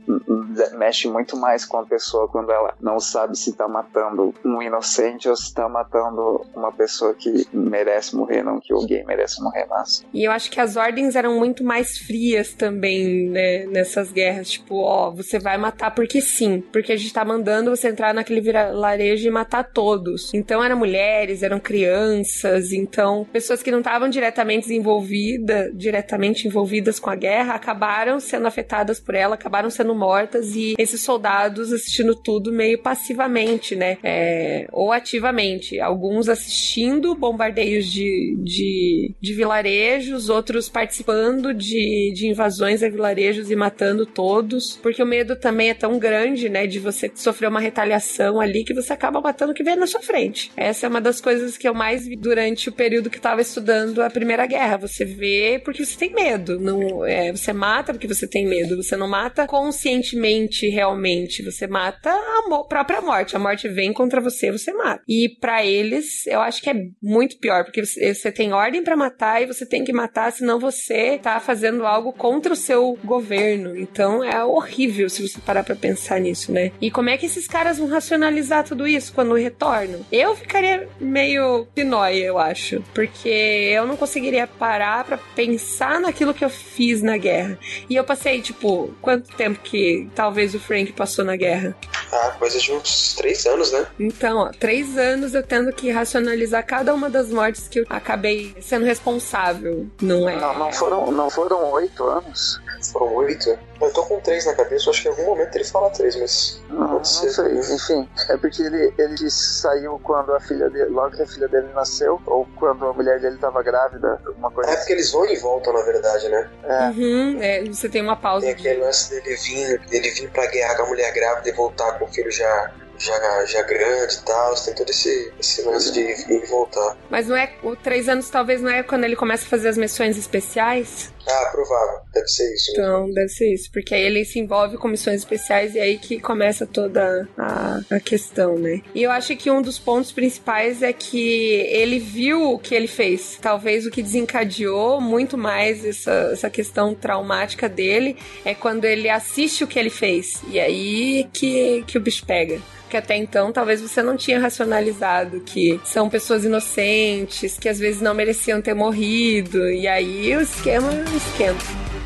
[0.76, 5.28] mexe muito mais com a pessoa quando ela não sabe se tá matando um inocente
[5.28, 10.04] ou se tá matando uma pessoa que merece morrer, não que alguém merece morrer mais.
[10.12, 14.50] E eu acho que as ordens eram muito mais frias também, né, nessas guerras.
[14.50, 16.60] Tipo, ó, você vai matar porque sim.
[16.72, 20.32] Porque a gente tá mandando você entrar naquele vilarejo e matar todos.
[20.34, 27.10] Então eram mulheres, eram crianças, então pessoas que não estavam diretamente envolvidas, diretamente envolvidas com
[27.10, 32.52] a guerra, acabaram sendo afetadas por ela, acabaram sendo mortas e esses soldados assistindo tudo
[32.52, 33.98] meio passivamente, né?
[34.02, 35.78] É, ou ativamente.
[35.80, 43.56] Alguns assistindo bombardeios de, de, de vilarejos, outros participando de, de invasões a vilarejos e
[43.56, 46.66] matando todos, porque o medo também é tão grande, né?
[46.66, 50.00] De você sofrer uma retaliação ali que você acaba matando o que vem na sua
[50.00, 50.50] frente.
[50.56, 54.02] Essa é uma das coisas que eu mais vi durante o período que estava estudando
[54.02, 54.79] a Primeira Guerra.
[54.80, 56.58] Você vê porque você tem medo.
[56.58, 58.82] Não, é, você mata porque você tem medo.
[58.82, 61.42] Você não mata conscientemente realmente.
[61.42, 63.36] Você mata a própria morte.
[63.36, 65.02] A morte vem contra você, você mata.
[65.08, 69.42] E para eles, eu acho que é muito pior, porque você tem ordem para matar
[69.42, 73.76] e você tem que matar, senão você tá fazendo algo contra o seu governo.
[73.76, 76.72] Então é horrível se você parar pra pensar nisso, né?
[76.80, 80.04] E como é que esses caras vão racionalizar tudo isso quando retornam?
[80.10, 82.82] Eu ficaria meio pinóia, eu acho.
[82.94, 87.58] Porque eu não conseguiria parar para pensar naquilo que eu fiz na guerra.
[87.88, 91.74] E eu passei, tipo, quanto tempo que talvez o Frank passou na guerra?
[92.12, 93.86] Ah, coisa de uns três anos, né?
[93.98, 98.54] Então, ó, três anos eu tendo que racionalizar cada uma das mortes que eu acabei
[98.60, 100.36] sendo responsável, não é?
[100.36, 102.60] Não, não foram, não foram oito anos.
[102.92, 103.58] Foram oito?
[103.80, 106.62] Eu tô com três na cabeça, acho que em algum momento ele fala três, mas.
[106.68, 107.30] Não, não sei.
[107.74, 111.68] Enfim, é porque ele, ele saiu quando a filha dele, logo que a filha dele
[111.74, 115.36] nasceu, ou quando a mulher dele tava grávida, alguma coisa É porque eles vão e
[115.36, 116.50] voltam, na verdade, né?
[116.64, 116.88] É.
[116.88, 118.46] Uhum, é, você tem uma pausa.
[118.46, 121.98] Tem aquele lance dele vir, dele vir pra guerra com a mulher grávida e voltar
[121.98, 126.00] com o filho já já, já grande e tal, tem todo esse, esse lance de
[126.00, 126.96] ir e voltar.
[127.08, 127.52] Mas não é.
[127.62, 131.10] O três anos talvez não é quando ele começa a fazer as missões especiais?
[131.26, 132.00] Ah, provável.
[132.12, 132.70] Deve ser isso.
[132.72, 133.70] Então, deve ser isso.
[133.72, 137.80] Porque aí ele se envolve com missões especiais e é aí que começa toda a,
[137.90, 138.82] a questão, né?
[138.94, 142.88] E eu acho que um dos pontos principais é que ele viu o que ele
[142.88, 143.38] fez.
[143.40, 149.64] Talvez o que desencadeou muito mais essa, essa questão traumática dele é quando ele assiste
[149.64, 150.40] o que ele fez.
[150.48, 155.40] E aí que, que o bicho pega que até então talvez você não tinha racionalizado
[155.40, 160.90] que são pessoas inocentes, que às vezes não mereciam ter morrido, e aí o esquema
[161.16, 161.99] esquenta.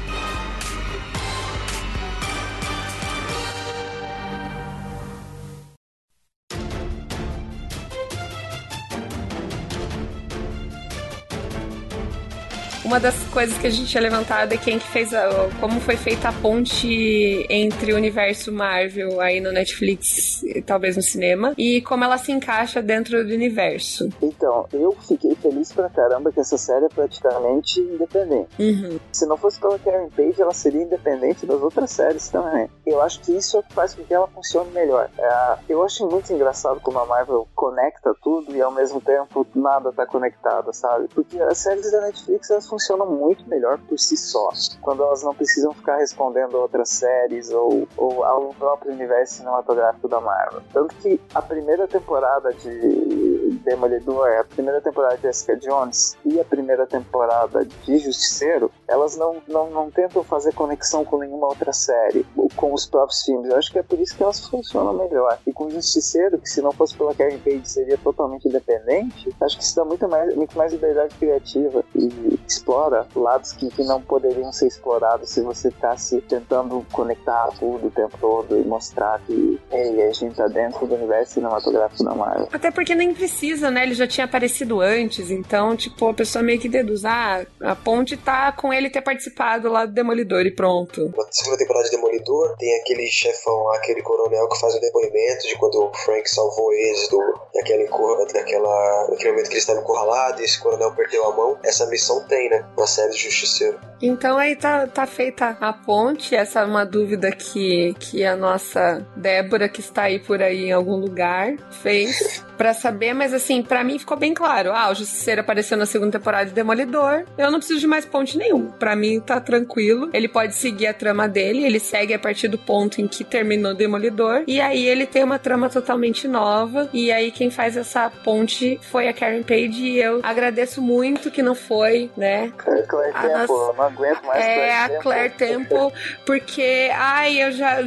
[12.84, 15.96] Uma das coisas que a gente tinha levantado é quem que fez a, como foi
[15.96, 21.80] feita a ponte entre o universo Marvel aí no Netflix e talvez no cinema e
[21.82, 24.08] como ela se encaixa dentro do universo.
[24.20, 28.50] Então, eu fiquei feliz pra caramba que essa série é praticamente independente.
[28.58, 28.98] Uhum.
[29.12, 32.68] Se não fosse pela Karen Page, ela seria independente das outras séries também.
[32.86, 35.08] Eu acho que isso é o que faz com que ela funcione melhor.
[35.18, 39.92] É, eu acho muito engraçado como a Marvel conecta tudo e ao mesmo tempo nada
[39.92, 41.08] tá conectado, sabe?
[41.14, 45.32] Porque as séries da Netflix elas funcionam muito melhor por si só, quando elas não
[45.32, 50.60] precisam ficar respondendo a outras séries ou, ou ao próprio universo cinematográfico da Marvel.
[50.72, 56.44] Tanto que a primeira temporada de Demolidor, a primeira temporada de Jessica Jones e a
[56.44, 62.26] primeira temporada de Justiceiro, elas não, não, não tentam fazer conexão com nenhuma outra série,
[62.36, 63.50] ou com os próprios filmes.
[63.50, 65.38] Eu acho que é por isso que elas funcionam melhor.
[65.46, 69.64] E com Justiceiro, que se não fosse pela Karen Page seria totalmente independente, acho que
[69.64, 74.50] isso dá muito mais, muito mais liberdade criativa e explora lados que, que não poderiam
[74.50, 80.02] ser explorados se você ficasse tentando conectar tudo o tempo todo e mostrar que ei,
[80.02, 82.48] a gente tá dentro do universo cinematográfico da Marvel.
[82.50, 83.82] Até porque nem precisa, né?
[83.82, 88.16] Ele já tinha aparecido antes, então, tipo, a pessoa meio que deduz, ah, a ponte
[88.16, 91.12] tá com ele ter participado lá do Demolidor e pronto.
[91.16, 95.46] Na segunda temporada de Demolidor, tem aquele chefão lá, aquele coronel que faz o depoimento
[95.46, 97.20] de quando o Frank salvou eles do,
[97.52, 97.84] daquela,
[98.32, 101.58] daquela, daquele momento que eles estavam encurralados e esse coronel perdeu a mão.
[101.62, 102.53] Essa missão tem, né?
[102.76, 103.78] Na série de Justiceiro.
[104.02, 106.34] Então aí tá, tá feita a ponte.
[106.34, 110.72] Essa é uma dúvida que, que a nossa Débora, que está aí por aí em
[110.72, 114.72] algum lugar, fez para saber, mas assim, para mim ficou bem claro.
[114.72, 117.24] Ah, o Justiceiro apareceu na segunda temporada de Demolidor.
[117.36, 118.70] Eu não preciso de mais ponte nenhum.
[118.70, 120.10] Para mim tá tranquilo.
[120.12, 123.74] Ele pode seguir a trama dele, ele segue a partir do ponto em que terminou
[123.74, 124.44] Demolidor.
[124.46, 126.88] E aí ele tem uma trama totalmente nova.
[126.92, 129.82] E aí quem faz essa ponte foi a Karen Page.
[129.84, 132.52] E eu agradeço muito que não foi, né?
[132.56, 133.52] Claire Temple, nossa...
[133.52, 135.02] eu não aguento mais É, Claire a Temple.
[135.02, 137.78] Claire Temple, porque, ai, eu já.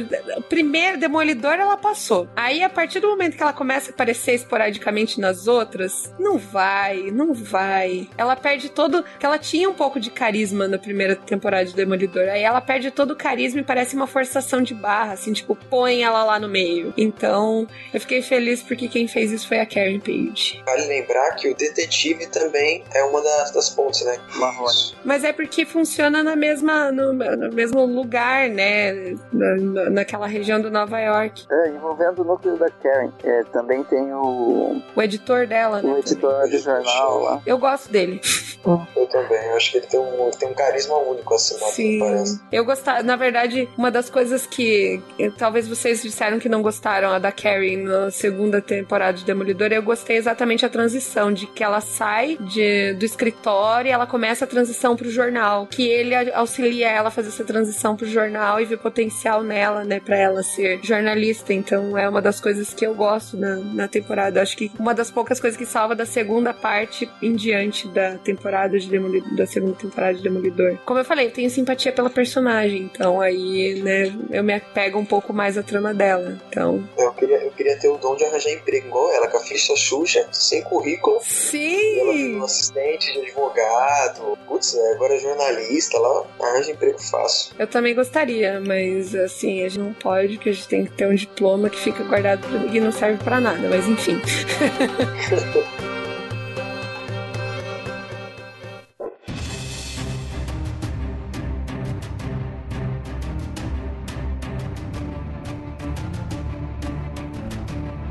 [0.48, 2.28] Primeiro, Demolidor, ela passou.
[2.36, 7.10] Aí, a partir do momento que ela começa a aparecer esporadicamente nas outras, não vai,
[7.12, 8.08] não vai.
[8.18, 9.04] Ela perde todo.
[9.18, 12.28] que ela tinha um pouco de carisma na primeira temporada de Demolidor.
[12.28, 16.02] Aí ela perde todo o carisma e parece uma forçação de barra, assim, tipo, põe
[16.02, 16.92] ela lá no meio.
[16.96, 20.62] Então, eu fiquei feliz porque quem fez isso foi a Karen Page.
[20.66, 24.18] Vale lembrar que o detetive também é uma das, das pontes, né?
[24.36, 24.94] Marrone.
[25.04, 28.92] Mas é porque funciona na mesma, no, no mesmo lugar, né?
[29.32, 31.46] Na, na- naquela região do Nova York.
[31.50, 33.10] É, envolvendo o núcleo da Karen.
[33.24, 34.47] É, também tem o,
[34.94, 35.92] O editor dela, né?
[35.92, 37.42] o editor do jornal lá.
[37.46, 38.20] Eu gosto dele.
[38.64, 39.44] Eu também.
[39.46, 41.70] Eu acho que ele tem um, tem um carisma único, assim, né?
[41.70, 41.98] Sim.
[42.00, 42.40] Parece.
[42.50, 45.00] Eu gostava, na verdade, uma das coisas que
[45.36, 49.82] talvez vocês disseram que não gostaram, a da Carrie na segunda temporada de Demolidor, eu
[49.82, 54.48] gostei exatamente a transição, de que ela sai de, do escritório e ela começa a
[54.48, 55.66] transição pro jornal.
[55.66, 60.00] Que ele auxilia ela a fazer essa transição pro jornal e ver potencial nela, né,
[60.00, 61.52] pra ela ser jornalista.
[61.52, 64.37] Então é uma das coisas que eu gosto na, na temporada.
[64.42, 68.78] Acho que uma das poucas coisas que salva da segunda parte em diante da temporada
[68.78, 70.78] de Demolidor, da segunda temporada de Demolidor.
[70.84, 75.04] Como eu falei, eu tenho simpatia pela personagem, então aí, né, eu me apego um
[75.04, 76.38] pouco mais à trama dela.
[76.48, 79.40] Então, Eu queria, eu queria ter o dom de arranjar emprego igual ela, com a
[79.40, 81.16] ficha suja, sem currículo.
[81.16, 82.28] E ela sim!
[82.28, 84.38] virou assistente de advogado.
[84.46, 87.54] Putz, né, agora é jornalista, ela arranja emprego fácil.
[87.58, 91.06] Eu também gostaria, mas assim, a gente não pode, porque a gente tem que ter
[91.06, 94.20] um diploma que fica guardado e não serve pra nada, mas enfim.
[94.28, 95.94] 呵呵呵呵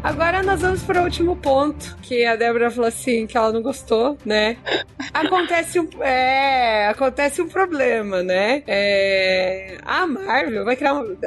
[0.08, 3.62] Agora nós vamos para o último ponto, que a Débora falou assim, que ela não
[3.62, 4.56] gostou, né?
[5.14, 8.64] Acontece um, é, acontece um problema, né?
[8.66, 11.18] É, a Marvel vai criar uma,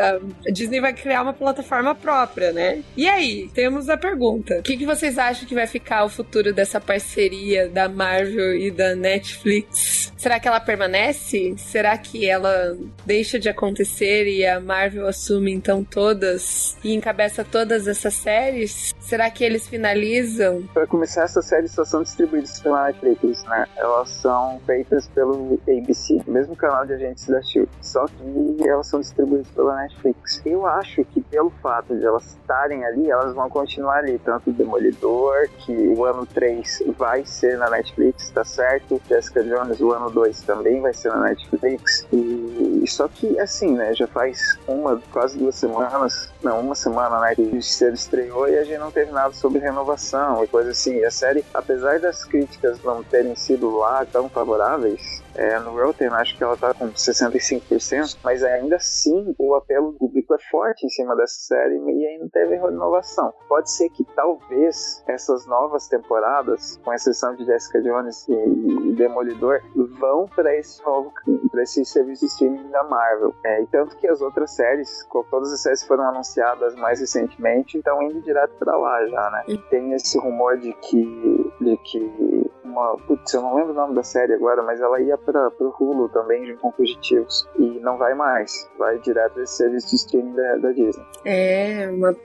[0.46, 2.82] a Disney vai criar uma plataforma própria, né?
[2.96, 4.60] E aí, temos a pergunta.
[4.60, 8.70] O que, que vocês acham que vai ficar o futuro dessa parceria da Marvel e
[8.70, 10.10] da Netflix?
[10.16, 11.54] Será que ela permanece?
[11.58, 17.86] Será que ela deixa de acontecer e a Marvel assume então todas e encabeça todas
[17.86, 18.69] essas séries?
[19.00, 20.62] Será que eles finalizam?
[20.72, 23.66] Pra começar, essas séries só são distribuídas pela Netflix, né?
[23.76, 27.68] Elas são feitas pelo ABC, mesmo canal de agentes da SHIELD.
[27.80, 30.40] Só que elas são distribuídas pela Netflix.
[30.44, 34.18] Eu acho que pelo fato de elas estarem ali, elas vão continuar ali.
[34.18, 39.00] Tanto Demolidor, que o ano 3 vai ser na Netflix, tá certo?
[39.08, 42.06] Jessica Jones, o ano 2 também vai ser na Netflix.
[42.12, 43.94] E só que assim, né?
[43.94, 47.34] Já faz uma, quase duas semanas, não, uma semana, né?
[47.34, 50.96] Que o estreou e a gente não teve nada sobre renovação e coisa assim.
[50.96, 56.08] E a série, apesar das críticas não terem sido lá tão favoráveis, É, no Rotten,
[56.08, 60.88] acho que ela tá com 65%, mas ainda assim o apelo público é forte em
[60.88, 63.32] cima dessa série e ainda teve renovação.
[63.48, 69.60] Pode ser que talvez essas novas temporadas, com exceção de Jessica Jones e Demolidor,
[69.98, 71.12] vão para esse novo
[71.50, 73.34] para esse serviço de streaming da Marvel.
[73.44, 78.02] É, e tanto que as outras séries, todas as séries foram anunciadas mais recentemente, estão
[78.02, 79.44] indo direto para lá já, né?
[79.48, 82.96] E tem esse rumor de que de que uma.
[82.96, 86.08] Putz, eu não lembro o nome da série agora, mas ela ia para pro Hulu
[86.08, 87.48] também, junto com Fugitivos.
[87.58, 88.68] E não vai mais.
[88.78, 91.04] Vai direto desse serviço de streaming da, da Disney.
[91.24, 92.16] É, uma...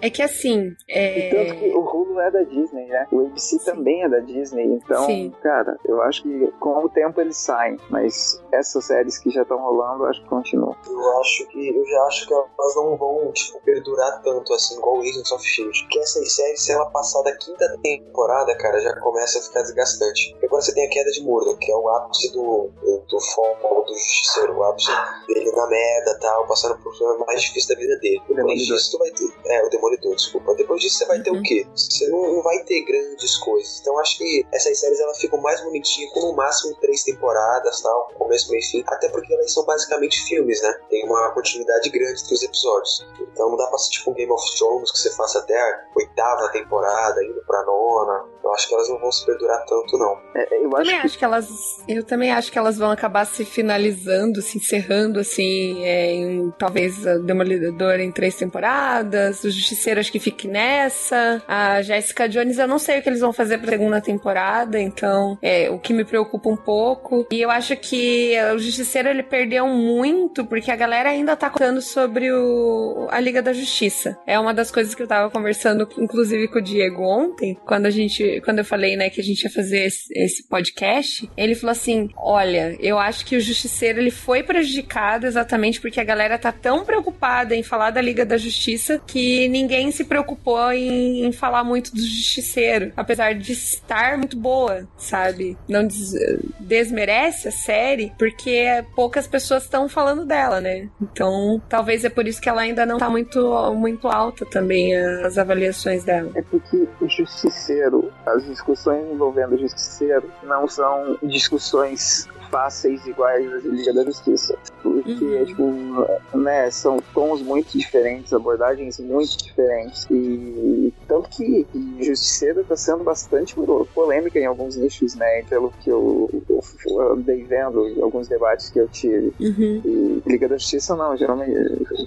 [0.00, 0.74] é que assim.
[0.88, 1.28] É...
[1.28, 3.06] E tanto que o Hulu é da Disney, né?
[3.12, 3.64] O ABC Sim.
[3.64, 4.64] também é da Disney.
[4.64, 5.32] Então, Sim.
[5.42, 7.76] cara, eu acho que com o tempo eles saem.
[7.90, 10.76] Mas essas séries que já estão rolando, eu acho que continuam.
[10.86, 11.68] Eu acho que.
[11.68, 15.44] Eu já acho que elas não vão, tipo, perdurar tanto assim, igual o Agents of
[15.44, 15.82] Shield.
[15.82, 20.36] Porque essas séries, se ela passar da quinta temporada, cara, já começa a ficar desgastante.
[20.42, 23.84] Agora você tem a queda de Murdoch, que é o ápice do, do, do foco
[23.88, 24.90] do justiceiro, o ápice
[25.26, 28.22] dele na merda tal, passando por problema mais difícil da vida dele.
[28.28, 29.28] Depois disso, tu vai ter.
[29.46, 30.54] É, o Demolidor, desculpa.
[30.54, 31.40] Depois disso, você vai ter uhum.
[31.40, 31.66] o quê?
[31.74, 33.80] Você não, não, vai ter grandes coisas.
[33.80, 38.08] Então, acho que essas séries elas ficam mais bonitinhas, com no máximo três temporadas tal,
[38.18, 38.84] começo, meio e fim.
[38.86, 40.72] Até porque elas são basicamente filmes, né?
[40.88, 43.06] Tem uma continuidade grande entre os episódios.
[43.20, 45.84] Então, não dá pra ser tipo um Game of Thrones que você faça até a
[45.96, 48.24] oitava temporada, indo pra nona.
[48.48, 50.18] Eu acho que elas não vão se perdurar tanto, não.
[50.34, 51.06] É, eu acho também que...
[51.06, 51.84] acho que elas.
[51.86, 57.06] Eu também acho que elas vão acabar se finalizando, se encerrando, assim, é, em, talvez
[57.06, 62.66] a Demolidor em três temporadas, o Justiceiro acho que fique nessa, a Jessica Jones eu
[62.66, 66.04] não sei o que eles vão fazer pra segunda temporada, então é o que me
[66.04, 67.26] preocupa um pouco.
[67.30, 71.82] E eu acho que o Justiceiro ele perdeu muito, porque a galera ainda tá contando
[71.82, 74.18] sobre o, a Liga da Justiça.
[74.26, 77.90] É uma das coisas que eu tava conversando, inclusive, com o Diego ontem, quando a
[77.90, 81.72] gente quando eu falei, né, que a gente ia fazer esse, esse, podcast, ele falou
[81.72, 86.52] assim: olha, eu acho que o Justiceiro ele foi prejudicado exatamente porque a galera tá
[86.52, 91.64] tão preocupada em falar da Liga da Justiça que ninguém se preocupou em, em falar
[91.64, 95.56] muito do Justiceiro, apesar de estar muito boa, sabe?
[95.68, 96.12] Não des,
[96.60, 100.88] desmerece a série porque poucas pessoas estão falando dela, né?
[101.00, 105.38] Então, talvez é por isso que ela ainda não tá muito, muito alta também as
[105.38, 106.30] avaliações dela.
[106.34, 108.12] É porque Justiceiro.
[108.26, 114.56] As discussões envolvendo o justiceiro não são discussões fáceis iguais à Liga da Justiça.
[114.82, 115.44] Porque, uhum.
[115.44, 120.06] tipo, né, são tons muito diferentes, abordagens muito diferentes.
[120.10, 121.66] E tanto que
[122.00, 123.54] Justiceiro está sendo bastante
[123.94, 125.42] polêmica em alguns nichos, né?
[125.44, 129.32] Pelo que eu, eu, eu andei vendo em alguns debates que eu tive.
[129.40, 129.82] Uhum.
[129.84, 131.52] E Liga da Justiça não, geralmente,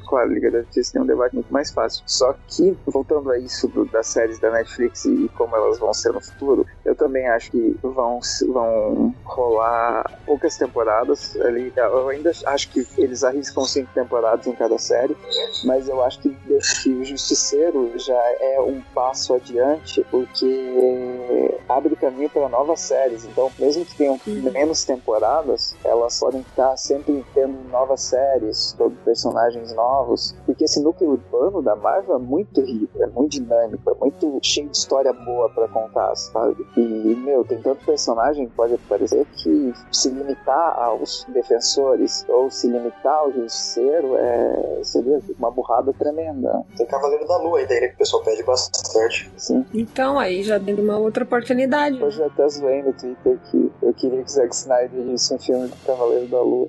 [0.08, 2.04] claro, Liga da Justiça tem um debate muito mais fácil.
[2.06, 6.13] Só que, voltando a isso do, das séries da Netflix e como elas vão ser
[6.13, 11.74] no futuro, eu também acho que vão, vão rolar poucas temporadas ali.
[11.76, 15.17] Eu ainda acho que eles arriscam cinco temporadas em cada série,
[15.65, 22.30] mas eu acho que, que o Justiceiro já é um passo adiante, porque abre caminho
[22.30, 23.26] para novas séries.
[23.26, 29.74] Então, mesmo que tenham menos temporadas, elas podem estar sempre tendo novas séries, todos personagens
[29.74, 34.39] novos, porque esse núcleo urbano da Marvel é muito rico, é muito dinâmico, é muito
[34.41, 36.65] cheio de história boa para contar, sabe?
[36.78, 42.67] E, meu, tem tanto personagem que pode aparecer que se limitar aos defensores ou se
[42.67, 46.63] limitar ao justiceiro é, seria uma burrada tremenda.
[46.77, 49.31] Tem Cavaleiro da Lua ainda, né, que o pessoal pede bastante.
[49.38, 49.65] Sim.
[49.73, 52.01] Então, aí já dando uma outra oportunidade.
[52.01, 55.67] Hoje eu até zoei no Twitter que eu queria que Zack Snyder disse um filme
[55.67, 56.67] do Cavaleiro da Lua.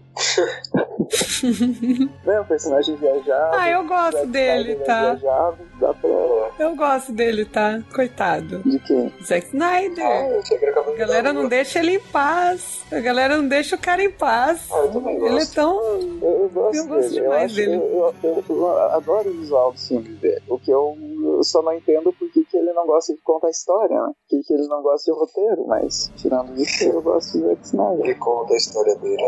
[2.24, 3.56] Não, é um personagem viajado.
[3.56, 5.14] Ah, eu gosto Zack dele, Snyder tá?
[5.14, 6.10] Viajado, dá pra...
[6.58, 7.82] Eu gosto dele, tá?
[7.94, 8.58] Coitado.
[8.60, 9.12] De quem?
[9.22, 10.04] Zack Snyder.
[10.04, 12.82] Ah, a galera não deixa ele em paz.
[12.90, 14.68] A galera não deixa o cara em paz.
[14.70, 15.32] Ah, eu também gosto.
[15.32, 15.82] Ele é tão.
[15.82, 17.20] Eu, eu gosto, eu gosto dele.
[17.20, 17.74] demais eu acho, dele.
[17.74, 20.42] Eu, eu, eu, adoro o visual do filme dele.
[20.48, 20.96] O que eu,
[21.42, 24.12] só não entendo por que ele não gosta de contar história, né?
[24.28, 28.04] Que, que ele não gosta de roteiro, mas tirando isso, eu gosto de Zack Snyder.
[28.04, 29.22] Ele conta a história dele.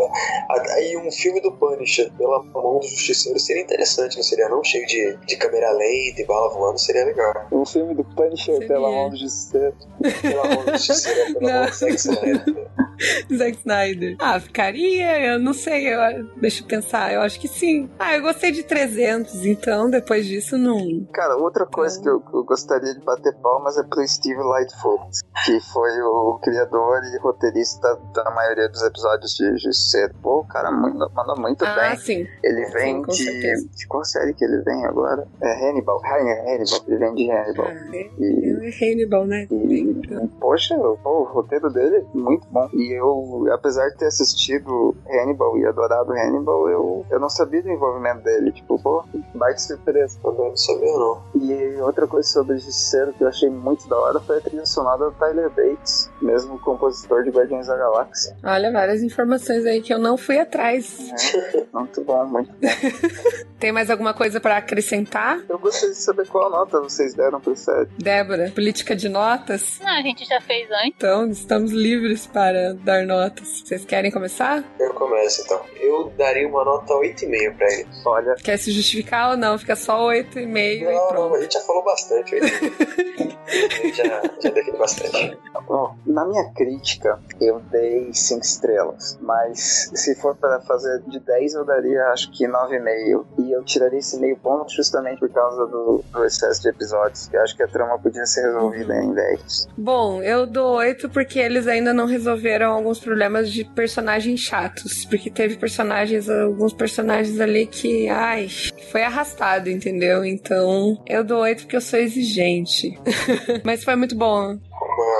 [0.75, 4.63] Aí um filme do Punisher pela mão do Justiceiro seria interessante, não seria não?
[4.63, 7.47] Cheio de, de câmera lenta e bala voando, seria legal.
[7.51, 8.67] Um filme do Punisher seria.
[8.67, 9.75] pela mão do Justiceiro.
[10.21, 11.59] pela mão do Justiceiro, pela não.
[11.59, 12.67] mão do Zack Snyder.
[13.35, 14.15] Zack Snyder.
[14.19, 15.99] Ah, ficaria, eu não sei, eu,
[16.37, 17.89] deixa eu pensar, eu acho que sim.
[17.99, 21.05] Ah, eu gostei de 300, então depois disso não...
[21.13, 22.19] Cara, outra coisa então...
[22.19, 27.01] que eu, eu gostaria de bater palmas é pro Steve Lightfoot, que foi o criador
[27.03, 30.13] e roteirista da maioria dos episódios de Justiceiro.
[30.21, 31.97] Pô, o cara manda, manda muito ah, bem.
[31.97, 32.27] sim.
[32.43, 33.87] Ele vem sim, de, de...
[33.87, 35.27] Qual série que ele vem agora?
[35.41, 36.01] É Hannibal.
[36.03, 36.83] Hannibal.
[36.87, 37.67] Ele vem de Hannibal.
[37.67, 39.47] Ah, e, é Hannibal, né?
[39.51, 42.69] E, poxa, pô, o roteiro dele é muito bom.
[42.73, 47.63] E E eu, apesar de ter assistido Hannibal e adorado Hannibal, eu, eu não sabia
[47.63, 48.51] do envolvimento dele.
[48.51, 50.19] Tipo, pô, baita surpresa.
[50.21, 51.23] Também não sabia, não.
[51.35, 54.65] E outra coisa sobre o Justiceiro que eu achei muito da hora foi a trilha
[54.65, 58.35] sonora do Tyler Bates, mesmo compositor de Guardiões da Galáxia.
[58.43, 60.99] Olha, várias informações aí que eu não fui atrás.
[61.11, 62.67] É, muito bom, muito bom.
[63.59, 65.39] Tem mais alguma coisa para acrescentar?
[65.49, 67.89] Eu gostaria de saber qual nota vocês deram pro série.
[67.97, 69.79] Débora, política de notas?
[69.81, 70.93] Não, a gente já fez antes.
[70.95, 73.61] Então, estamos livres para dar notas.
[73.65, 74.63] Vocês querem começar?
[74.79, 75.61] Eu começo então.
[75.79, 77.87] Eu daria uma nota 8,5 pra ele.
[78.05, 79.57] Olha, Quer se justificar ou não?
[79.57, 81.35] Fica só 8,5 e Não, não, pronto.
[81.35, 82.35] a gente já falou bastante.
[82.35, 83.35] 8,5.
[83.47, 85.37] A gente já, já bastante.
[85.67, 89.17] Bom, na minha crítica, eu dei 5 estrelas.
[89.21, 93.25] Mas se for para fazer de 10, eu daria acho que 9,5.
[93.39, 97.27] E eu tiraria esse meio ponto justamente por causa do, do excesso de episódios.
[97.27, 99.67] Que eu acho que a trama podia ser resolvida em 10.
[99.77, 105.05] Bom, eu dou 8 porque eles ainda não resolveram alguns problemas de personagens chatos.
[105.05, 108.47] Porque teve personagens, alguns personagens ali que, ai,
[108.91, 110.23] foi arrastado, entendeu?
[110.25, 112.97] Então, eu dou 8 porque eu sou exigente.
[113.63, 114.57] Mas foi muito bom.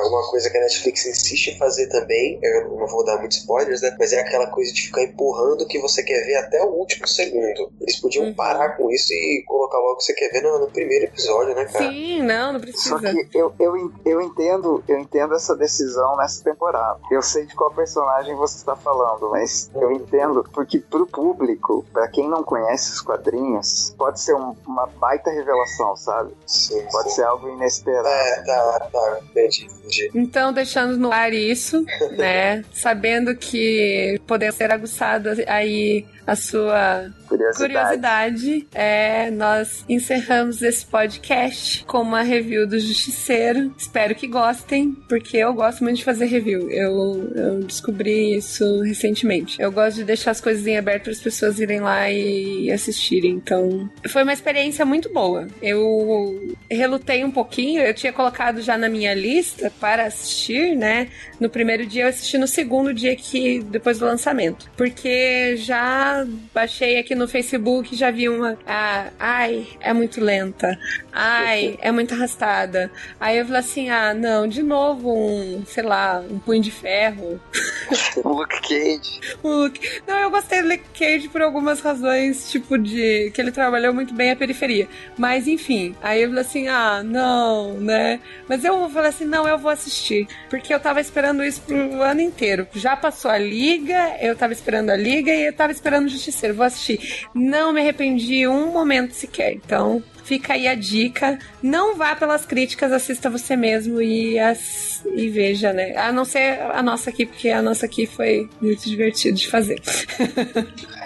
[0.09, 3.81] Uma coisa que a Netflix insiste em fazer também, eu não vou dar muitos spoilers,
[3.81, 3.95] né?
[3.99, 7.07] Mas é aquela coisa de ficar empurrando o que você quer ver até o último
[7.07, 7.71] segundo.
[7.81, 8.33] Eles podiam Uhum.
[8.33, 11.53] parar com isso e colocar logo o que você quer ver no, no primeiro episódio,
[11.55, 11.85] né, cara?
[11.89, 12.99] Sim, não, não Só precisa.
[13.29, 16.99] que eu, eu, eu entendo eu entendo essa decisão nessa temporada.
[17.11, 22.07] Eu sei de qual personagem você está falando, mas eu entendo porque pro público, pra
[22.07, 26.33] quem não conhece os quadrinhos, pode ser um- uma baita revelação, sabe?
[26.45, 27.15] Sim, Pode sim.
[27.15, 28.07] ser algo inesperado.
[28.07, 29.67] É, tá, tá, entendi,
[30.13, 31.85] Então, deixando no ar isso,
[32.17, 32.63] né?
[32.71, 37.57] Sabendo que poder ser aguçado aí a sua Curiosidade.
[37.57, 43.73] curiosidade, é, nós encerramos esse podcast com uma review do Justiceiro.
[43.77, 46.69] Espero que gostem, porque eu gosto muito de fazer review.
[46.71, 49.61] Eu, eu descobri isso recentemente.
[49.61, 53.31] Eu gosto de deixar as coisas em aberto para as pessoas irem lá e assistirem.
[53.31, 55.47] Então, foi uma experiência muito boa.
[55.61, 61.09] Eu relutei um pouquinho, eu tinha colocado já na minha lista para assistir, né?
[61.39, 66.14] No primeiro dia eu assisti no segundo dia que depois do lançamento, porque já
[66.53, 70.77] baixei aqui no Facebook, já vi uma, ah, ai, é muito lenta.
[71.17, 72.91] Ai, é muito arrastada.
[73.19, 77.39] Aí eu falei assim: "Ah, não, de novo um, sei lá, um punho de ferro".
[78.23, 79.19] O Luke Cage.
[79.43, 80.01] Luke.
[80.07, 84.13] Não, eu gostei do Luke Cage por algumas razões, tipo de que ele trabalhou muito
[84.13, 84.87] bem a periferia.
[85.17, 89.57] Mas enfim, aí eu falei assim: "Ah, não, né?" Mas eu falei assim: "Não, eu
[89.57, 92.67] vou assistir", porque eu tava esperando isso pro ano inteiro.
[92.73, 96.55] Já passou a liga, eu tava esperando a liga e eu tava esperando Justiceiro.
[96.55, 97.27] Vou assistir.
[97.33, 99.53] Não me arrependi um momento sequer.
[99.53, 101.37] Então, Fica aí a dica.
[101.61, 105.95] Não vá pelas críticas, assista você mesmo e, as, e veja, né?
[105.95, 109.79] A não ser a nossa aqui, porque a nossa aqui foi muito divertido de fazer.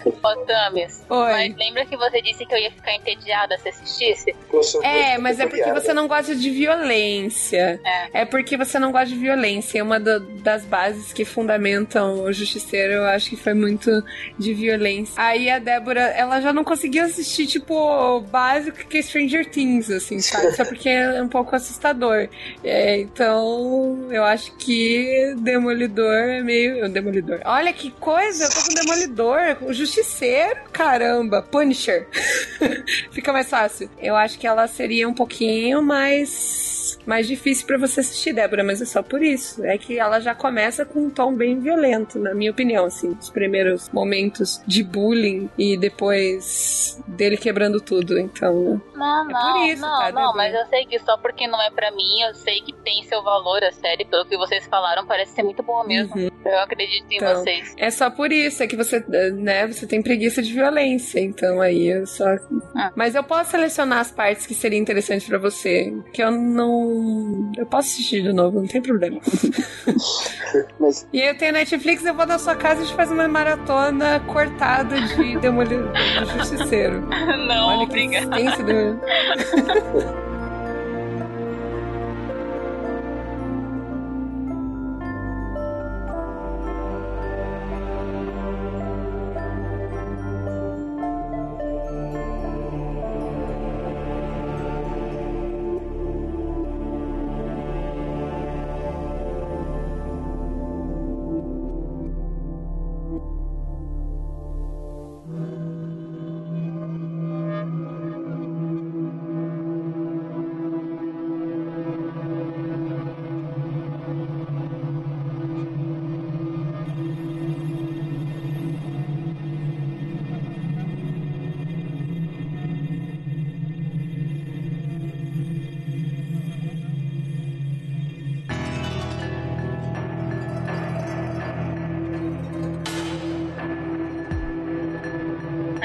[0.06, 0.12] Ô,
[0.46, 1.32] Tamis, Oi.
[1.32, 4.34] mas lembra que você disse que eu ia ficar entediada se assistisse?
[4.84, 7.80] É, mas é porque você não gosta de violência.
[8.14, 9.80] É, porque você não gosta de violência.
[9.80, 13.92] É uma do- das bases que fundamentam o Justiceiro, eu acho que foi muito
[14.38, 15.14] de violência.
[15.22, 19.90] Aí a Débora, ela já não conseguiu assistir, tipo, o básico que é Stranger Things,
[19.90, 20.56] assim, sabe?
[20.56, 22.30] Só porque é um pouco assustador.
[22.64, 26.88] É, então, eu acho que Demolidor é meio.
[26.90, 27.42] Demolidor.
[27.44, 32.08] Olha que coisa, eu tô com Demolidor, com Justiceiro, caramba, Punisher.
[33.12, 33.90] Fica mais fácil.
[34.00, 36.79] Eu acho que ela seria um pouquinho mais
[37.10, 39.66] mais difícil pra você assistir, Débora, mas é só por isso.
[39.66, 43.32] É que ela já começa com um tom bem violento, na minha opinião, assim, os
[43.32, 48.20] primeiros momentos de bullying e depois dele quebrando tudo.
[48.20, 51.48] Então, Não, É não, por isso, não, tá, não, mas eu sei que só porque
[51.48, 54.68] não é pra mim, eu sei que tem seu valor, a série, pelo que vocês
[54.68, 56.16] falaram, parece ser muito boa mesmo.
[56.16, 56.30] Uhum.
[56.46, 57.74] Eu acredito em Então, vocês.
[57.76, 59.04] É só por isso, é que você,
[59.34, 62.26] né, você tem preguiça de violência, então aí eu só.
[62.76, 62.92] Ah.
[62.96, 66.99] Mas eu posso selecionar as partes que seriam interessantes pra você, que eu não.
[67.58, 69.20] Eu posso assistir de novo, não tem problema.
[70.80, 73.28] Mas E eu tenho Netflix, eu vou na sua casa e a gente faz uma
[73.28, 77.02] maratona cortada de Demolidor do Justiceiro.
[77.48, 78.30] não, Olha obrigada.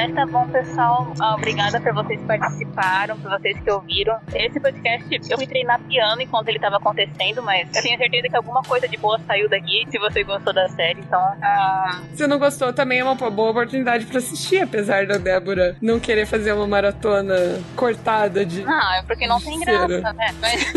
[0.08, 1.12] do- tá bom, pessoal.
[1.20, 4.18] Ah, obrigada por vocês que participaram, por vocês que ouviram.
[4.34, 8.36] Esse podcast, eu fui treinar piano enquanto ele tava acontecendo, mas eu tenho certeza que
[8.36, 11.00] alguma coisa de boa saiu daqui, se você gostou da série.
[11.00, 15.76] Então, ah, Se não gostou, também é uma boa oportunidade pra assistir, apesar da Débora
[15.80, 17.34] não querer fazer uma maratona
[17.76, 18.62] cortada de.
[18.62, 20.34] não, é porque não tem graça, né?
[20.40, 20.74] Mas,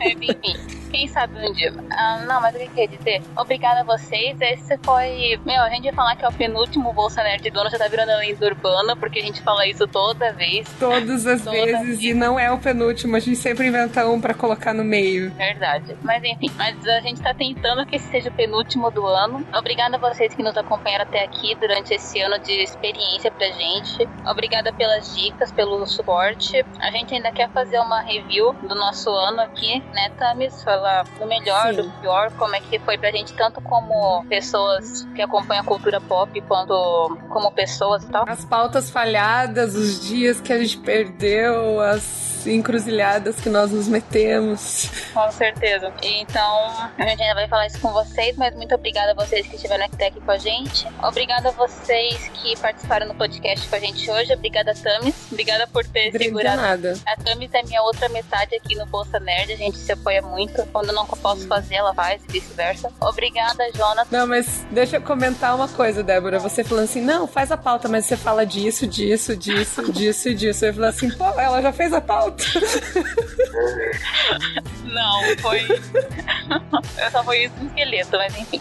[0.00, 0.78] enfim.
[0.90, 1.70] Quem sabe um dia.
[1.92, 3.22] Ah, não, mas o que eu queria dizer?
[3.36, 4.40] Obrigada a vocês.
[4.40, 5.38] Esse foi.
[5.44, 7.86] Meu, a gente ia falar que é o penúltimo Bolsa Nerd do ano, já tá
[7.88, 8.67] virando a lenda urbana,
[8.98, 10.68] porque a gente fala isso toda vez.
[10.78, 14.34] Todas as Toda vezes, e não é o penúltimo, a gente sempre inventa um pra
[14.34, 15.30] colocar no meio.
[15.32, 15.96] Verdade.
[16.02, 19.46] Mas enfim, mas a gente tá tentando que esse seja o penúltimo do ano.
[19.56, 24.08] Obrigada a vocês que nos acompanharam até aqui durante esse ano de experiência pra gente.
[24.26, 26.64] Obrigada pelas dicas, pelo suporte.
[26.80, 30.62] A gente ainda quer fazer uma review do nosso ano aqui, né, Tamis?
[30.62, 31.82] Falar do melhor, Sim.
[31.82, 36.00] do pior, como é que foi pra gente, tanto como pessoas que acompanham a cultura
[36.00, 38.24] pop, quanto como pessoas e tal.
[38.28, 44.90] As pautas falhadas, os dias que a gente perdeu, as encruzilhadas que nós nos metemos.
[45.12, 45.92] Com certeza.
[46.02, 49.56] Então, a gente ainda vai falar isso com vocês, mas muito obrigada a vocês que
[49.56, 50.86] estiveram até aqui com a gente.
[51.02, 54.32] Obrigada a vocês que participaram no podcast com a gente hoje.
[54.32, 55.14] Obrigada, Tamis.
[55.30, 56.60] Obrigada por ter De segurado.
[56.60, 56.98] nada.
[57.06, 59.52] A Tamis é minha outra metade aqui no Bolsa Nerd.
[59.52, 60.64] A gente se apoia muito.
[60.72, 62.90] Quando eu não posso fazer, ela faz e vice-versa.
[63.00, 64.06] Obrigada, Jonathan.
[64.16, 66.38] Não, mas deixa eu comentar uma coisa, Débora.
[66.38, 70.34] Você falando assim, não, faz a pauta, mas você fala disso, disso, disso, disso e
[70.34, 70.64] disso.
[70.64, 72.27] Eu falei assim, pô, ela já fez a pauta.
[74.84, 75.66] Não, foi.
[75.68, 78.60] eu só fui um esqueleto, mas enfim.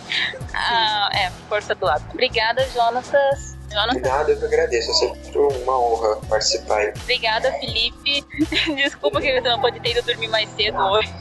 [0.53, 2.05] Ah, é, força do lado.
[2.11, 3.56] Obrigada, Jonatas.
[3.67, 4.91] De Jonathan, nada, eu que agradeço.
[4.91, 6.93] É sempre uma honra participar aí.
[7.01, 8.25] obrigada, Felipe.
[8.75, 11.13] Desculpa que você não pode ter ido dormir mais cedo hoje.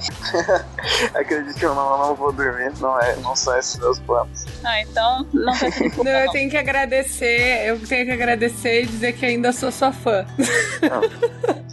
[1.14, 4.44] Acredite ou não, eu não vou dormir, não, é, não são esses meus planos.
[4.64, 6.10] Ah, então não peço desculpa.
[6.10, 6.32] Não, eu não.
[6.32, 10.24] tenho que agradecer, eu tenho que agradecer e dizer que ainda sou sua fã.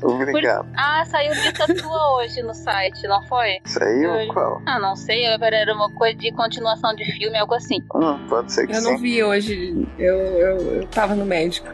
[0.02, 0.68] Obrigado.
[0.76, 3.60] Ah, saiu lista tua hoje no site, não foi?
[3.66, 4.12] Saiu?
[4.12, 4.28] Oi.
[4.28, 4.62] Qual?
[4.66, 7.78] Ah, não sei, agora era uma coisa de continuação de filme, algo assim.
[7.96, 8.92] Hum, pode ser que Eu sim.
[8.92, 11.68] não vi hoje, eu, eu, eu tava no médico.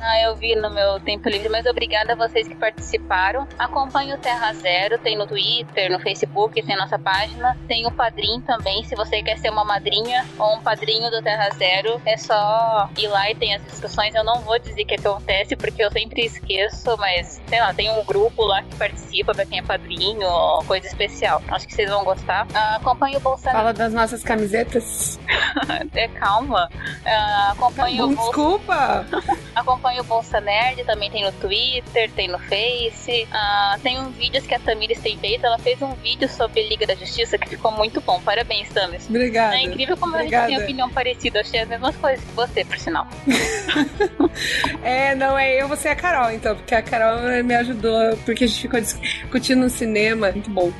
[0.00, 3.46] Ah, eu vi no meu tempo livre, mas obrigada a vocês que participaram.
[3.58, 7.56] Acompanhe o Terra Zero, tem no Twitter, no Facebook, tem nossa página.
[7.66, 11.50] Tem o Padrim também, se você quer ser uma madrinha ou um padrinho do Terra
[11.50, 14.14] Zero, é só ir lá e tem as discussões.
[14.14, 17.90] Eu não vou dizer o que acontece, porque eu sempre esqueço, mas sei lá, tem
[17.90, 21.42] um grupo lá que participa pra quem é padrinho, ou coisa especial.
[21.48, 22.46] Acho que vocês vão gostar.
[22.54, 23.58] Ah, acompanhe o Bolsonaro.
[23.58, 25.18] Fala das nossas camisetas.
[25.94, 26.70] É, calma.
[27.04, 29.06] Ah, acompanhe o Bolsa Desculpa!
[29.54, 33.28] Acompanhe o Bolsa Nerd, também tem no Twitter, tem no Face.
[33.30, 35.44] Ah, tem uns vídeos que a Tamires tem feito.
[35.44, 38.20] Ela fez um vídeo sobre Liga da Justiça que ficou muito bom.
[38.22, 39.06] Parabéns, Tamis.
[39.08, 39.56] Obrigada.
[39.56, 40.46] É incrível como Obrigada.
[40.46, 41.38] a gente tem opinião parecida.
[41.38, 43.06] Eu achei as mesmas coisas que você, por sinal.
[44.82, 48.44] É, não é eu, você é a Carol, então, porque a Carol me ajudou, porque
[48.44, 50.32] a gente ficou discutindo no cinema.
[50.32, 50.72] Muito bom.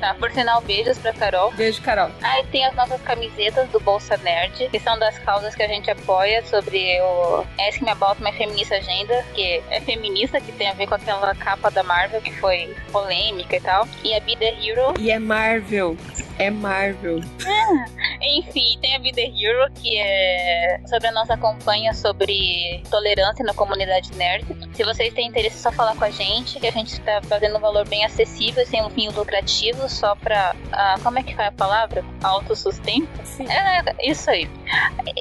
[0.00, 0.14] Tá?
[0.14, 1.52] Por sinal, beijos pra Carol.
[1.52, 2.10] Beijo, Carol.
[2.20, 3.91] Aí tem as nossas camisetas do Bolsa
[4.22, 8.32] Nerd, que são das causas que a gente apoia sobre o Ask Me About My
[8.32, 12.32] Feminista Agenda, que é feminista, que tem a ver com aquela capa da Marvel que
[12.32, 13.86] foi polêmica e tal.
[14.04, 15.96] E a Be The Hero, E é Marvel.
[16.42, 17.20] É Marvel.
[18.20, 24.12] Enfim, tem a Vida Hero, que é sobre a nossa campanha sobre tolerância na comunidade
[24.16, 24.44] nerd.
[24.74, 27.56] Se vocês têm interesse, é só falar com a gente, que a gente está fazendo
[27.58, 30.54] um valor bem acessível, sem um fim lucrativo, só pra.
[30.72, 32.04] ah, como é que foi a palavra?
[32.22, 33.08] Autossustento?
[33.24, 33.46] Sim.
[33.48, 34.48] É, isso aí.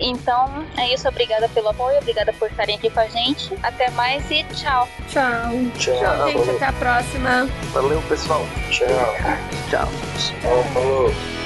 [0.02, 1.08] Então, é isso.
[1.08, 3.54] Obrigada pelo apoio, obrigada por estarem aqui com a gente.
[3.62, 4.88] Até mais e tchau.
[5.08, 5.52] Tchau.
[5.78, 6.56] Tchau, Gente, falou.
[6.56, 7.46] até a próxima.
[7.74, 8.46] Valeu, pessoal.
[8.72, 8.88] Tchau.
[9.70, 9.88] Tchau.
[10.18, 11.11] Tchau, falou.
[11.14, 11.41] Show.